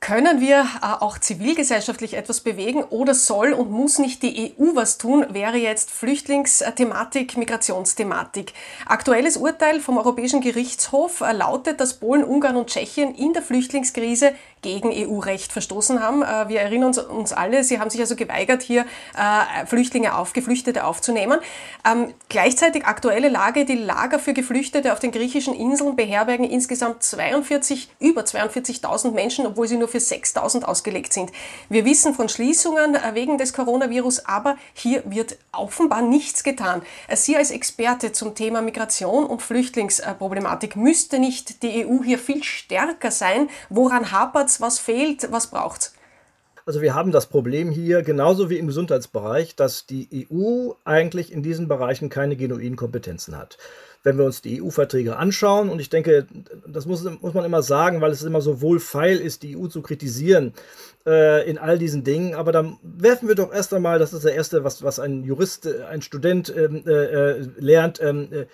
können 0.00 0.40
wir 0.40 0.60
äh, 0.60 0.86
auch 1.00 1.18
zivilgesellschaftlich 1.18 2.14
etwas 2.14 2.40
bewegen 2.40 2.84
oder 2.84 3.14
soll 3.14 3.52
und 3.52 3.70
muss 3.70 3.98
nicht 3.98 4.22
die 4.22 4.54
EU 4.58 4.74
was 4.74 4.96
tun, 4.96 5.26
wäre 5.30 5.56
jetzt 5.56 5.90
Flüchtlingsthematik, 5.90 7.36
Migrationsthematik. 7.36 8.52
Aktuelles 8.86 9.36
Urteil 9.36 9.80
vom 9.80 9.98
Europäischen 9.98 10.40
Gerichtshof 10.40 11.20
äh, 11.20 11.32
lautet, 11.32 11.80
dass 11.80 11.94
Polen, 11.94 12.22
Ungarn 12.22 12.56
und 12.56 12.68
Tschechien 12.68 13.14
in 13.14 13.32
der 13.32 13.42
Flüchtlingskrise 13.42 14.34
gegen 14.62 14.90
EU-Recht 14.92 15.52
verstoßen 15.52 16.00
haben. 16.00 16.22
Äh, 16.22 16.48
wir 16.48 16.60
erinnern 16.60 16.94
uns, 16.96 17.32
alle, 17.32 17.64
sie 17.64 17.80
haben 17.80 17.90
sich 17.90 18.00
also 18.00 18.16
geweigert, 18.16 18.62
hier 18.62 18.86
Flüchtlinge 19.66 20.16
auf, 20.16 20.32
Geflüchtete 20.32 20.84
aufzunehmen. 20.84 21.40
Ähm, 21.84 22.14
gleichzeitig 22.28 22.84
aktuelle 22.86 23.28
Lage, 23.28 23.64
die 23.64 23.74
Lager 23.74 24.18
für 24.18 24.32
Geflüchtete 24.32 24.92
auf 24.92 25.00
den 25.00 25.10
griechischen 25.10 25.54
Inseln 25.54 25.96
beherbergen 25.96 26.48
insgesamt 26.48 27.02
42, 27.02 27.88
über 27.98 28.22
42.000 28.22 29.12
Menschen, 29.12 29.46
obwohl 29.46 29.68
sie 29.68 29.76
nur 29.76 29.87
nur 29.88 30.00
für 30.00 30.00
6000 30.00 30.66
ausgelegt 30.66 31.12
sind. 31.12 31.32
Wir 31.68 31.84
wissen 31.84 32.14
von 32.14 32.28
Schließungen 32.28 32.94
äh, 32.94 33.14
wegen 33.14 33.38
des 33.38 33.52
Coronavirus, 33.52 34.26
aber 34.26 34.56
hier 34.74 35.02
wird 35.06 35.38
offenbar 35.52 36.02
nichts 36.02 36.44
getan. 36.44 36.82
Äh, 37.08 37.16
Sie 37.16 37.36
als 37.36 37.50
Experte 37.50 38.12
zum 38.12 38.34
Thema 38.34 38.60
Migration 38.60 39.24
und 39.24 39.42
Flüchtlingsproblematik, 39.42 40.76
müsste 40.76 41.18
nicht 41.18 41.62
die 41.62 41.86
EU 41.86 42.02
hier 42.04 42.18
viel 42.18 42.44
stärker 42.44 43.10
sein? 43.10 43.48
Woran 43.70 44.12
hapert 44.12 44.48
es? 44.48 44.60
Was 44.60 44.78
fehlt? 44.78 45.32
Was 45.32 45.48
braucht 45.48 45.80
es? 45.80 45.92
Also 46.66 46.82
wir 46.82 46.94
haben 46.94 47.12
das 47.12 47.26
Problem 47.26 47.70
hier, 47.70 48.02
genauso 48.02 48.50
wie 48.50 48.58
im 48.58 48.66
Gesundheitsbereich, 48.66 49.56
dass 49.56 49.86
die 49.86 50.28
EU 50.30 50.72
eigentlich 50.84 51.32
in 51.32 51.42
diesen 51.42 51.66
Bereichen 51.66 52.10
keine 52.10 52.36
genuinen 52.36 52.76
Kompetenzen 52.76 53.38
hat 53.38 53.56
wenn 54.08 54.16
wir 54.16 54.24
uns 54.24 54.40
die 54.40 54.62
EU-Verträge 54.62 55.16
anschauen. 55.16 55.68
Und 55.68 55.80
ich 55.80 55.90
denke, 55.90 56.26
das 56.66 56.86
muss, 56.86 57.04
muss 57.04 57.34
man 57.34 57.44
immer 57.44 57.62
sagen, 57.62 58.00
weil 58.00 58.10
es 58.10 58.22
immer 58.22 58.40
so 58.40 58.62
wohlfeil 58.62 59.18
ist, 59.18 59.42
die 59.42 59.54
EU 59.54 59.66
zu 59.66 59.82
kritisieren 59.82 60.54
äh, 61.06 61.48
in 61.48 61.58
all 61.58 61.78
diesen 61.78 62.04
Dingen. 62.04 62.34
Aber 62.34 62.50
dann 62.50 62.78
werfen 62.82 63.28
wir 63.28 63.34
doch 63.34 63.52
erst 63.52 63.74
einmal, 63.74 63.98
das 63.98 64.14
ist 64.14 64.24
das 64.24 64.32
Erste, 64.32 64.64
was, 64.64 64.82
was 64.82 64.98
ein 64.98 65.24
Jurist, 65.24 65.66
äh, 65.66 65.84
ein 65.84 66.00
Student 66.00 66.52
ähm, 66.56 66.84
äh, 66.86 66.90
äh, 66.90 67.48
lernt. 67.58 68.00
Ähm, 68.00 68.28
äh, 68.32 68.46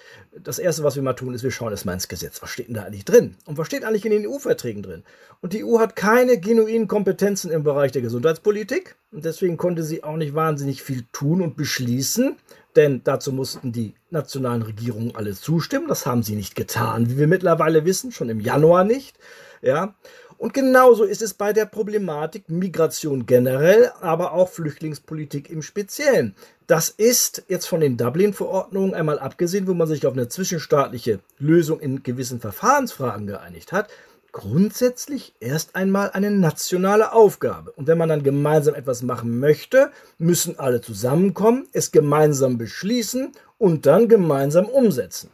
das 0.42 0.58
Erste, 0.58 0.82
was 0.82 0.96
wir 0.96 1.04
mal 1.04 1.12
tun, 1.12 1.34
ist, 1.34 1.44
wir 1.44 1.52
schauen 1.52 1.70
erstmal 1.70 1.94
ins 1.94 2.08
Gesetz. 2.08 2.42
Was 2.42 2.50
steht 2.50 2.66
denn 2.66 2.74
da 2.74 2.82
eigentlich 2.82 3.04
drin? 3.04 3.36
Und 3.46 3.56
was 3.56 3.68
steht 3.68 3.84
eigentlich 3.84 4.04
in 4.04 4.10
den 4.10 4.26
EU-Verträgen 4.26 4.82
drin? 4.82 5.04
Und 5.40 5.52
die 5.52 5.64
EU 5.64 5.78
hat 5.78 5.94
keine 5.94 6.40
genuinen 6.40 6.88
Kompetenzen 6.88 7.52
im 7.52 7.62
Bereich 7.62 7.92
der 7.92 8.02
Gesundheitspolitik. 8.02 8.96
Und 9.14 9.24
deswegen 9.24 9.56
konnte 9.56 9.84
sie 9.84 10.04
auch 10.04 10.16
nicht 10.16 10.34
wahnsinnig 10.34 10.82
viel 10.82 11.04
tun 11.12 11.40
und 11.40 11.56
beschließen 11.56 12.36
denn 12.76 13.02
dazu 13.04 13.32
mussten 13.32 13.72
die 13.72 13.94
nationalen 14.10 14.62
Regierungen 14.62 15.14
alle 15.14 15.34
zustimmen. 15.34 15.88
Das 15.88 16.06
haben 16.06 16.22
sie 16.22 16.34
nicht 16.34 16.56
getan, 16.56 17.08
wie 17.08 17.18
wir 17.18 17.26
mittlerweile 17.26 17.84
wissen, 17.84 18.12
schon 18.12 18.28
im 18.28 18.40
Januar 18.40 18.84
nicht. 18.84 19.16
Ja. 19.62 19.94
Und 20.36 20.52
genauso 20.52 21.04
ist 21.04 21.22
es 21.22 21.34
bei 21.34 21.52
der 21.52 21.64
Problematik 21.64 22.48
Migration 22.48 23.24
generell, 23.24 23.92
aber 24.00 24.32
auch 24.32 24.48
Flüchtlingspolitik 24.48 25.48
im 25.48 25.62
Speziellen. 25.62 26.34
Das 26.66 26.88
ist 26.88 27.44
jetzt 27.48 27.66
von 27.66 27.80
den 27.80 27.96
Dublin-Verordnungen 27.96 28.94
einmal 28.94 29.20
abgesehen, 29.20 29.68
wo 29.68 29.74
man 29.74 29.86
sich 29.86 30.06
auf 30.06 30.14
eine 30.14 30.28
zwischenstaatliche 30.28 31.20
Lösung 31.38 31.78
in 31.78 32.02
gewissen 32.02 32.40
Verfahrensfragen 32.40 33.26
geeinigt 33.28 33.70
hat, 33.70 33.88
grundsätzlich 34.34 35.32
erst 35.38 35.76
einmal 35.76 36.10
eine 36.10 36.30
nationale 36.30 37.12
Aufgabe. 37.12 37.70
Und 37.70 37.86
wenn 37.86 37.96
man 37.96 38.08
dann 38.08 38.24
gemeinsam 38.24 38.74
etwas 38.74 39.02
machen 39.02 39.38
möchte, 39.38 39.90
müssen 40.18 40.58
alle 40.58 40.80
zusammenkommen, 40.80 41.68
es 41.72 41.92
gemeinsam 41.92 42.58
beschließen 42.58 43.32
und 43.58 43.86
dann 43.86 44.08
gemeinsam 44.08 44.66
umsetzen. 44.66 45.30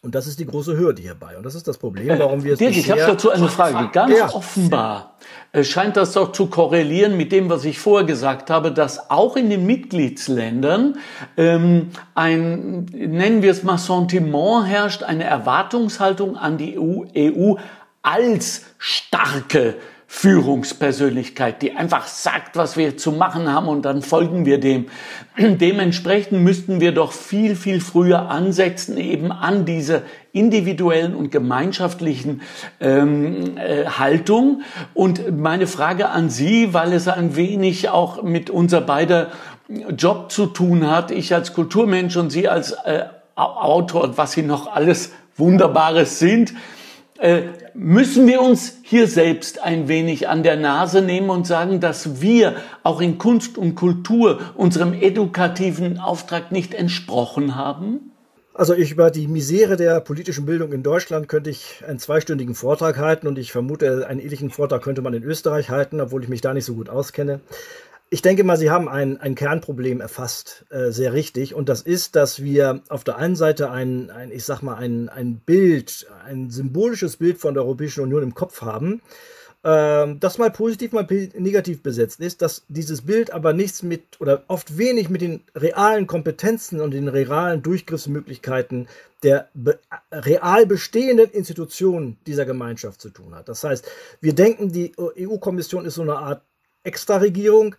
Und 0.00 0.14
das 0.14 0.26
ist 0.26 0.38
die 0.38 0.46
große 0.46 0.76
Hürde 0.76 1.00
hierbei. 1.00 1.36
Und 1.36 1.44
das 1.44 1.54
ist 1.54 1.68
das 1.68 1.78
Problem, 1.78 2.18
warum 2.18 2.44
wir 2.44 2.54
es 2.54 2.58
Dirk, 2.58 2.76
ich 2.76 2.90
habe 2.90 3.00
dazu 3.00 3.30
eine 3.30 3.48
Frage. 3.48 3.90
Ganz 3.92 4.18
ja. 4.18 4.34
offenbar 4.34 5.16
äh, 5.52 5.62
scheint 5.62 5.96
das 5.96 6.12
doch 6.12 6.32
zu 6.32 6.46
korrelieren 6.46 7.16
mit 7.16 7.30
dem, 7.30 7.48
was 7.48 7.64
ich 7.64 7.78
vorher 7.78 8.06
gesagt 8.06 8.50
habe, 8.50 8.72
dass 8.72 9.10
auch 9.10 9.36
in 9.36 9.48
den 9.48 9.66
Mitgliedsländern 9.66 10.96
ähm, 11.36 11.90
ein, 12.14 12.84
nennen 12.86 13.42
wir 13.42 13.50
es 13.50 13.62
mal, 13.62 13.78
Sentiment 13.78 14.66
herrscht, 14.66 15.02
eine 15.02 15.24
Erwartungshaltung 15.24 16.36
an 16.36 16.58
die 16.58 16.78
EU, 16.78 17.04
EU 17.16 17.56
als 18.04 18.66
starke 18.78 19.74
Führungspersönlichkeit, 20.06 21.60
die 21.60 21.72
einfach 21.72 22.06
sagt, 22.06 22.54
was 22.54 22.76
wir 22.76 22.96
zu 22.96 23.10
machen 23.10 23.52
haben 23.52 23.66
und 23.66 23.82
dann 23.82 24.00
folgen 24.00 24.46
wir 24.46 24.60
dem. 24.60 24.86
Dementsprechend 25.38 26.40
müssten 26.40 26.80
wir 26.80 26.92
doch 26.92 27.12
viel, 27.12 27.56
viel 27.56 27.80
früher 27.80 28.30
ansetzen, 28.30 28.96
eben 28.96 29.32
an 29.32 29.64
diese 29.64 30.02
individuellen 30.32 31.16
und 31.16 31.32
gemeinschaftlichen 31.32 32.42
ähm, 32.78 33.56
äh, 33.56 33.86
Haltung. 33.86 34.62
Und 34.92 35.36
meine 35.36 35.66
Frage 35.66 36.10
an 36.10 36.30
Sie, 36.30 36.72
weil 36.72 36.92
es 36.92 37.08
ein 37.08 37.34
wenig 37.34 37.88
auch 37.88 38.22
mit 38.22 38.50
unser 38.50 38.82
beider 38.82 39.32
Job 39.96 40.30
zu 40.30 40.46
tun 40.46 40.88
hat, 40.88 41.10
ich 41.10 41.34
als 41.34 41.54
Kulturmensch 41.54 42.16
und 42.16 42.30
Sie 42.30 42.48
als 42.48 42.72
äh, 42.84 43.04
Autor, 43.34 44.16
was 44.16 44.32
Sie 44.32 44.42
noch 44.42 44.72
alles 44.72 45.10
Wunderbares 45.36 46.20
sind, 46.20 46.54
äh, 47.24 47.54
müssen 47.72 48.26
wir 48.26 48.42
uns 48.42 48.80
hier 48.82 49.08
selbst 49.08 49.62
ein 49.62 49.88
wenig 49.88 50.28
an 50.28 50.42
der 50.42 50.56
Nase 50.56 51.00
nehmen 51.00 51.30
und 51.30 51.46
sagen, 51.46 51.80
dass 51.80 52.20
wir 52.20 52.56
auch 52.82 53.00
in 53.00 53.16
Kunst 53.16 53.56
und 53.56 53.76
Kultur 53.76 54.40
unserem 54.56 54.92
edukativen 54.92 55.98
Auftrag 55.98 56.52
nicht 56.52 56.74
entsprochen 56.74 57.56
haben? 57.56 58.12
Also 58.52 58.74
ich 58.74 58.92
über 58.92 59.10
die 59.10 59.26
Misere 59.26 59.76
der 59.76 60.00
politischen 60.00 60.44
Bildung 60.44 60.72
in 60.72 60.82
Deutschland 60.82 61.26
könnte 61.28 61.48
ich 61.48 61.82
einen 61.88 61.98
zweistündigen 61.98 62.54
Vortrag 62.54 62.98
halten 62.98 63.26
und 63.26 63.38
ich 63.38 63.52
vermute, 63.52 64.06
einen 64.06 64.20
ähnlichen 64.20 64.50
Vortrag 64.50 64.82
könnte 64.82 65.00
man 65.00 65.14
in 65.14 65.22
Österreich 65.22 65.70
halten, 65.70 66.02
obwohl 66.02 66.22
ich 66.22 66.28
mich 66.28 66.42
da 66.42 66.52
nicht 66.52 66.66
so 66.66 66.74
gut 66.74 66.90
auskenne. 66.90 67.40
Ich 68.14 68.22
denke 68.22 68.44
mal, 68.44 68.56
Sie 68.56 68.70
haben 68.70 68.88
ein, 68.88 69.20
ein 69.20 69.34
Kernproblem 69.34 70.00
erfasst, 70.00 70.66
äh, 70.70 70.92
sehr 70.92 71.14
richtig. 71.14 71.52
Und 71.52 71.68
das 71.68 71.82
ist, 71.82 72.14
dass 72.14 72.44
wir 72.44 72.80
auf 72.88 73.02
der 73.02 73.16
einen 73.16 73.34
Seite 73.34 73.72
ein, 73.72 74.08
ein 74.08 74.30
ich 74.30 74.44
sag 74.44 74.62
mal, 74.62 74.76
ein, 74.76 75.08
ein 75.08 75.38
Bild, 75.38 76.06
ein 76.24 76.48
symbolisches 76.48 77.16
Bild 77.16 77.38
von 77.38 77.54
der 77.54 77.64
Europäischen 77.64 78.04
Union 78.04 78.22
im 78.22 78.32
Kopf 78.32 78.62
haben, 78.62 79.02
äh, 79.64 80.14
das 80.20 80.38
mal 80.38 80.52
positiv, 80.52 80.92
mal 80.92 81.08
negativ 81.36 81.82
besetzt 81.82 82.20
ist, 82.20 82.40
dass 82.40 82.62
dieses 82.68 83.02
Bild 83.02 83.32
aber 83.32 83.52
nichts 83.52 83.82
mit 83.82 84.20
oder 84.20 84.44
oft 84.46 84.78
wenig 84.78 85.08
mit 85.08 85.20
den 85.20 85.42
realen 85.56 86.06
Kompetenzen 86.06 86.80
und 86.80 86.92
den 86.92 87.08
realen 87.08 87.64
Durchgriffsmöglichkeiten 87.64 88.86
der 89.24 89.48
be 89.54 89.80
real 90.12 90.66
bestehenden 90.66 91.32
Institutionen 91.32 92.16
dieser 92.28 92.44
Gemeinschaft 92.44 93.00
zu 93.00 93.10
tun 93.10 93.34
hat. 93.34 93.48
Das 93.48 93.64
heißt, 93.64 93.90
wir 94.20 94.36
denken, 94.36 94.70
die 94.70 94.92
EU-Kommission 94.96 95.84
ist 95.84 95.94
so 95.94 96.02
eine 96.02 96.18
Art 96.18 96.42
Extra-Regierung. 96.84 97.74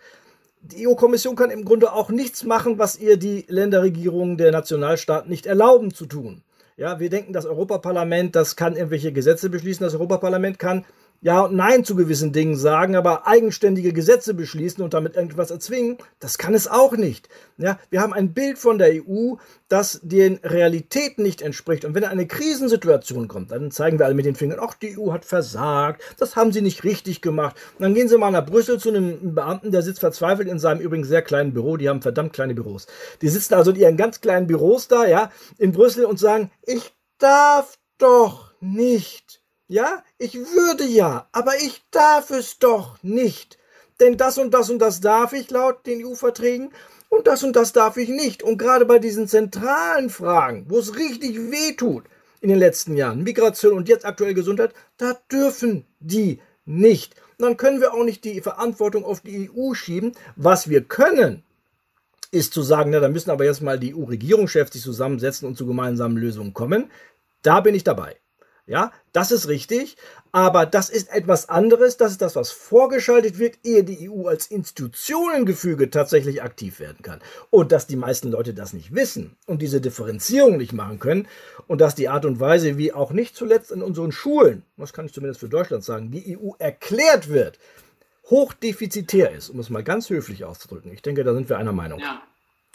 Die 0.72 0.88
EU-Kommission 0.88 1.36
kann 1.36 1.52
im 1.52 1.64
Grunde 1.64 1.94
auch 1.94 2.10
nichts 2.10 2.44
machen, 2.44 2.80
was 2.80 2.98
ihr 2.98 3.18
die 3.18 3.46
Länderregierungen 3.48 4.36
der 4.36 4.52
Nationalstaaten 4.52 5.30
nicht 5.30 5.46
erlauben 5.46 5.94
zu 5.94 6.08
tun. 6.08 6.42
Ja, 6.76 7.00
wir 7.00 7.12
denken, 7.12 7.34
das 7.34 7.46
Europaparlament, 7.46 8.36
das 8.36 8.56
kann 8.56 8.76
irgendwelche 8.76 9.14
Gesetze 9.14 9.52
beschließen. 9.52 9.84
Das 9.84 9.94
Europaparlament 9.94 10.58
kann 10.58 10.84
ja 11.22 11.42
und 11.42 11.56
nein 11.56 11.84
zu 11.84 11.96
gewissen 11.96 12.32
Dingen 12.32 12.56
sagen, 12.56 12.96
aber 12.96 13.28
eigenständige 13.28 13.94
Gesetze 13.94 14.34
beschließen 14.34 14.84
und 14.84 14.94
damit 14.94 15.16
irgendwas 15.16 15.52
erzwingen, 15.52 15.98
das 16.20 16.38
kann 16.38 16.54
es 16.54 16.68
auch 16.68 16.94
nicht. 16.94 17.30
Ja, 17.58 17.80
wir 17.90 18.02
haben 18.02 18.14
ein 18.14 18.34
Bild 18.34 18.58
von 18.58 18.78
der 18.78 18.94
EU, 18.94 19.36
das 19.68 20.00
den 20.04 20.40
Realitäten 20.44 21.24
nicht 21.24 21.42
entspricht. 21.42 21.86
Und 21.86 21.96
wenn 21.96 22.04
eine 22.04 22.28
Krisensituation 22.28 23.28
kommt, 23.28 23.52
dann 23.52 23.72
zeigen 23.72 23.98
wir 23.98 24.06
alle 24.06 24.16
mit 24.16 24.26
den 24.26 24.36
Fingern, 24.36 24.60
ach, 24.62 24.76
die 24.76 24.98
EU 24.98 25.12
hat 25.12 25.26
versagt, 25.26 26.04
das 26.18 26.36
haben 26.36 26.52
sie 26.52 26.62
nicht 26.62 26.84
richtig 26.84 27.22
gemacht. 27.22 27.56
Und 27.78 27.84
dann 27.84 27.94
gehen 27.94 28.08
sie 28.08 28.18
mal 28.18 28.32
nach 28.32 28.46
Brüssel 28.46 28.80
zu 28.80 28.90
einem 28.90 29.34
Beamten, 29.34 29.72
der 29.72 29.82
sitzt 29.82 30.02
verzweifelt 30.02 30.48
in 30.48 30.60
seinem 30.60 30.82
übrigens 30.82 31.08
sehr 31.08 31.22
kleinen 31.22 31.54
Büro, 31.54 31.78
die 31.78 31.90
haben 31.90 32.02
verdammt 32.02 32.34
kleine 32.34 32.54
Büros. 32.54 32.88
Die 33.22 33.30
sitzen 33.30 33.56
also 33.56 33.72
in 33.72 33.78
ihren 33.78 33.98
ganz 33.98 34.22
kleinen 34.22 34.48
Büros 34.48 34.88
da, 34.88 35.08
ja, 35.08 35.32
in 35.58 35.72
Brüssel 35.72 36.06
und 36.06 36.20
sagen, 36.20 36.52
ich 36.64 36.94
darf 37.18 37.78
doch 37.98 38.54
nicht 38.60 39.45
ja, 39.68 40.04
ich 40.18 40.36
würde 40.36 40.86
ja, 40.86 41.28
aber 41.32 41.56
ich 41.58 41.84
darf 41.92 42.30
es 42.30 42.60
doch 42.60 43.02
nicht. 43.02 43.58
Denn 44.00 44.18
das 44.18 44.38
und 44.38 44.54
das 44.54 44.70
und 44.70 44.80
das 44.80 45.00
darf 45.02 45.34
ich 45.34 45.50
laut 45.50 45.86
den 45.86 46.06
EU-Verträgen 46.06 46.72
und 47.10 47.28
das 47.28 47.44
und 47.44 47.56
das 47.56 47.74
darf 47.74 47.98
ich 47.98 48.10
nicht. 48.10 48.44
Und 48.44 48.58
gerade 48.58 48.86
bei 48.86 49.00
diesen 49.00 49.28
zentralen 49.28 50.10
Fragen, 50.10 50.66
wo 50.68 50.78
es 50.78 50.98
richtig 50.98 51.52
weh 51.52 51.74
tut 51.74 52.04
in 52.42 52.50
den 52.50 52.60
letzten 52.60 52.96
Jahren, 52.96 53.24
Migration 53.24 53.74
und 53.74 53.88
jetzt 53.88 54.06
aktuell 54.06 54.34
Gesundheit, 54.34 54.74
da 54.98 55.18
dürfen 55.32 55.86
die 56.00 56.40
nicht. 56.66 57.16
Und 57.38 57.46
dann 57.46 57.58
können 57.58 57.82
wir 57.82 57.94
auch 57.94 58.04
nicht 58.04 58.24
die 58.24 58.42
Verantwortung 58.42 59.06
auf 59.06 59.22
die 59.22 59.50
EU 59.50 59.74
schieben. 59.74 60.12
Was 60.36 60.70
wir 60.70 60.84
können, 60.84 61.44
ist 62.32 62.54
zu 62.54 62.62
sagen, 62.62 62.92
na, 62.92 63.00
da 63.00 63.10
müssen 63.10 63.32
aber 63.32 63.46
jetzt 63.46 63.62
mal 63.62 63.80
die 63.80 63.96
EU-Regierungschefs 63.96 64.74
sich 64.74 64.82
zusammensetzen 64.82 65.48
und 65.48 65.58
zu 65.58 65.66
gemeinsamen 65.66 66.18
Lösungen 66.18 66.54
kommen. 66.54 66.92
Da 67.42 67.62
bin 67.62 67.76
ich 67.76 67.84
dabei. 67.84 68.18
Ja, 68.68 68.92
das 69.14 69.32
ist 69.32 69.48
richtig, 69.48 69.96
aber 70.32 70.66
das 70.66 70.90
ist 70.90 71.14
etwas 71.14 71.50
anderes. 71.50 71.98
Das 71.98 72.12
ist 72.12 72.22
das, 72.22 72.36
was 72.36 72.50
vorgeschaltet 72.50 73.38
wird, 73.38 73.60
ehe 73.64 73.84
die 73.84 74.10
EU 74.10 74.28
als 74.28 74.48
Institutionengefüge 74.48 75.92
tatsächlich 75.92 76.42
aktiv 76.42 76.80
werden 76.80 77.04
kann. 77.04 77.22
Und 77.52 77.72
dass 77.72 77.86
die 77.86 77.96
meisten 77.96 78.32
Leute 78.32 78.56
das 78.56 78.74
nicht 78.74 78.96
wissen 78.96 79.38
und 79.46 79.62
diese 79.62 79.82
Differenzierung 79.82 80.58
nicht 80.58 80.74
machen 80.74 80.98
können 80.98 81.28
und 81.68 81.80
dass 81.80 81.94
die 81.94 82.10
Art 82.10 82.26
und 82.26 82.40
Weise, 82.40 82.78
wie 82.80 82.92
auch 82.92 83.12
nicht 83.12 83.36
zuletzt 83.36 83.72
in 83.72 83.84
unseren 83.84 84.12
Schulen, 84.12 84.64
das 84.78 84.94
kann 84.94 85.06
ich 85.06 85.14
zumindest 85.14 85.42
für 85.42 85.50
Deutschland 85.50 85.84
sagen, 85.84 86.10
die 86.10 86.36
EU 86.36 86.54
erklärt 86.58 87.30
wird, 87.30 87.60
hochdefizitär 88.32 89.32
ist, 89.32 89.50
um 89.50 89.60
es 89.60 89.70
mal 89.70 89.84
ganz 89.84 90.10
höflich 90.10 90.44
auszudrücken. 90.44 90.92
Ich 90.92 91.04
denke, 91.04 91.24
da 91.24 91.36
sind 91.36 91.50
wir 91.50 91.60
einer 91.60 91.74
Meinung. 91.74 92.00
Ja. 92.00 92.24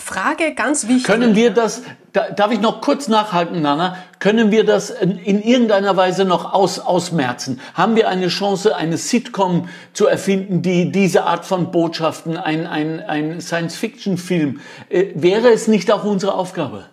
Frage 0.01 0.55
ganz 0.55 0.89
wichtig. 0.89 1.05
Können 1.05 1.37
wir 1.37 1.51
das, 1.51 1.83
darf 2.13 2.51
ich 2.51 2.61
noch 2.61 2.81
kurz 2.81 3.07
nachhaken, 3.07 3.63
Nana? 3.63 3.97
Können 4.19 4.51
wir 4.51 4.65
das 4.65 4.91
in 4.91 5.43
irgendeiner 5.43 5.97
Weise 5.97 6.25
noch 6.25 6.53
aus, 6.53 6.79
ausmerzen? 6.79 7.61
Haben 7.75 7.97
wir 7.97 8.09
eine 8.09 8.29
Chance, 8.29 8.75
eine 8.75 8.97
Sitcom 8.97 9.69
zu 9.93 10.07
erfinden, 10.07 10.63
die 10.63 10.91
diese 10.91 11.25
Art 11.25 11.45
von 11.45 11.71
Botschaften, 11.71 12.37
ein, 12.37 12.67
ein, 12.67 13.01
ein 13.01 13.41
Science-Fiction-Film, 13.41 14.61
äh, 14.89 15.07
wäre 15.15 15.51
es 15.51 15.69
nicht 15.69 15.93
auch 15.93 16.05
unsere 16.05 16.35
Aufgabe? 16.35 16.87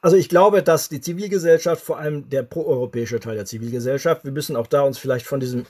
Also 0.00 0.16
ich 0.16 0.28
glaube, 0.28 0.62
dass 0.62 0.88
die 0.88 1.00
Zivilgesellschaft, 1.00 1.82
vor 1.82 1.98
allem 1.98 2.28
der 2.30 2.42
proeuropäische 2.42 3.20
Teil 3.20 3.36
der 3.36 3.44
Zivilgesellschaft, 3.44 4.24
wir 4.24 4.32
müssen 4.32 4.56
auch 4.56 4.66
da 4.66 4.82
uns 4.82 4.98
vielleicht 4.98 5.26
von 5.26 5.40
diesem 5.40 5.66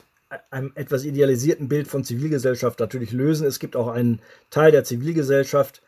einem 0.51 0.73
etwas 0.75 1.05
idealisierten 1.05 1.69
Bild 1.69 1.87
von 1.87 2.03
Zivilgesellschaft 2.03 2.79
natürlich 2.79 3.11
lösen. 3.11 3.47
Es 3.47 3.59
gibt 3.59 3.75
auch 3.75 3.87
einen 3.87 4.21
Teil 4.49 4.71
der 4.71 4.83
Zivilgesellschaft, 4.83 5.81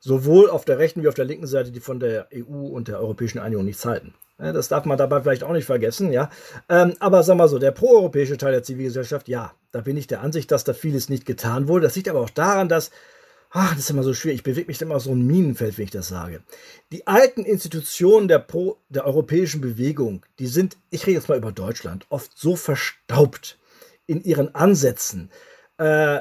sowohl 0.00 0.50
auf 0.50 0.64
der 0.64 0.78
rechten 0.78 1.02
wie 1.02 1.08
auf 1.08 1.14
der 1.14 1.24
linken 1.24 1.46
Seite, 1.46 1.72
die 1.72 1.80
von 1.80 2.00
der 2.00 2.28
EU 2.34 2.68
und 2.68 2.88
der 2.88 3.00
Europäischen 3.00 3.38
Union 3.38 3.64
nichts 3.64 3.84
halten. 3.84 4.14
Das 4.38 4.68
darf 4.68 4.84
man 4.84 4.96
dabei 4.96 5.20
vielleicht 5.20 5.42
auch 5.42 5.52
nicht 5.52 5.64
vergessen, 5.64 6.12
ja. 6.12 6.30
Ähm, 6.68 6.94
aber 7.00 7.24
sag 7.24 7.36
mal 7.36 7.48
so, 7.48 7.58
der 7.58 7.72
proeuropäische 7.72 8.36
Teil 8.36 8.52
der 8.52 8.62
Zivilgesellschaft, 8.62 9.26
ja, 9.26 9.52
da 9.72 9.80
bin 9.80 9.96
ich 9.96 10.06
der 10.06 10.20
Ansicht, 10.20 10.52
dass 10.52 10.62
da 10.62 10.74
vieles 10.74 11.08
nicht 11.08 11.26
getan 11.26 11.66
wurde. 11.66 11.86
Das 11.86 11.96
liegt 11.96 12.08
aber 12.08 12.20
auch 12.20 12.30
daran, 12.30 12.68
dass, 12.68 12.92
ach, 13.50 13.70
das 13.70 13.80
ist 13.80 13.90
immer 13.90 14.04
so 14.04 14.14
schwierig, 14.14 14.38
ich 14.38 14.44
bewege 14.44 14.68
mich 14.68 14.80
immer 14.80 14.94
auf 14.94 15.02
so 15.02 15.10
ein 15.10 15.26
Minenfeld, 15.26 15.76
wenn 15.76 15.86
ich 15.86 15.90
das 15.90 16.06
sage. 16.06 16.40
Die 16.92 17.08
alten 17.08 17.44
Institutionen 17.44 18.28
der, 18.28 18.38
Pro, 18.38 18.76
der 18.88 19.06
europäischen 19.06 19.60
Bewegung, 19.60 20.24
die 20.38 20.46
sind, 20.46 20.76
ich 20.90 21.04
rede 21.08 21.16
jetzt 21.16 21.28
mal 21.28 21.38
über 21.38 21.50
Deutschland, 21.50 22.06
oft 22.08 22.30
so 22.38 22.54
verstaubt 22.54 23.58
in 24.06 24.22
ihren 24.22 24.54
Ansätzen, 24.54 25.30
äh, 25.78 26.20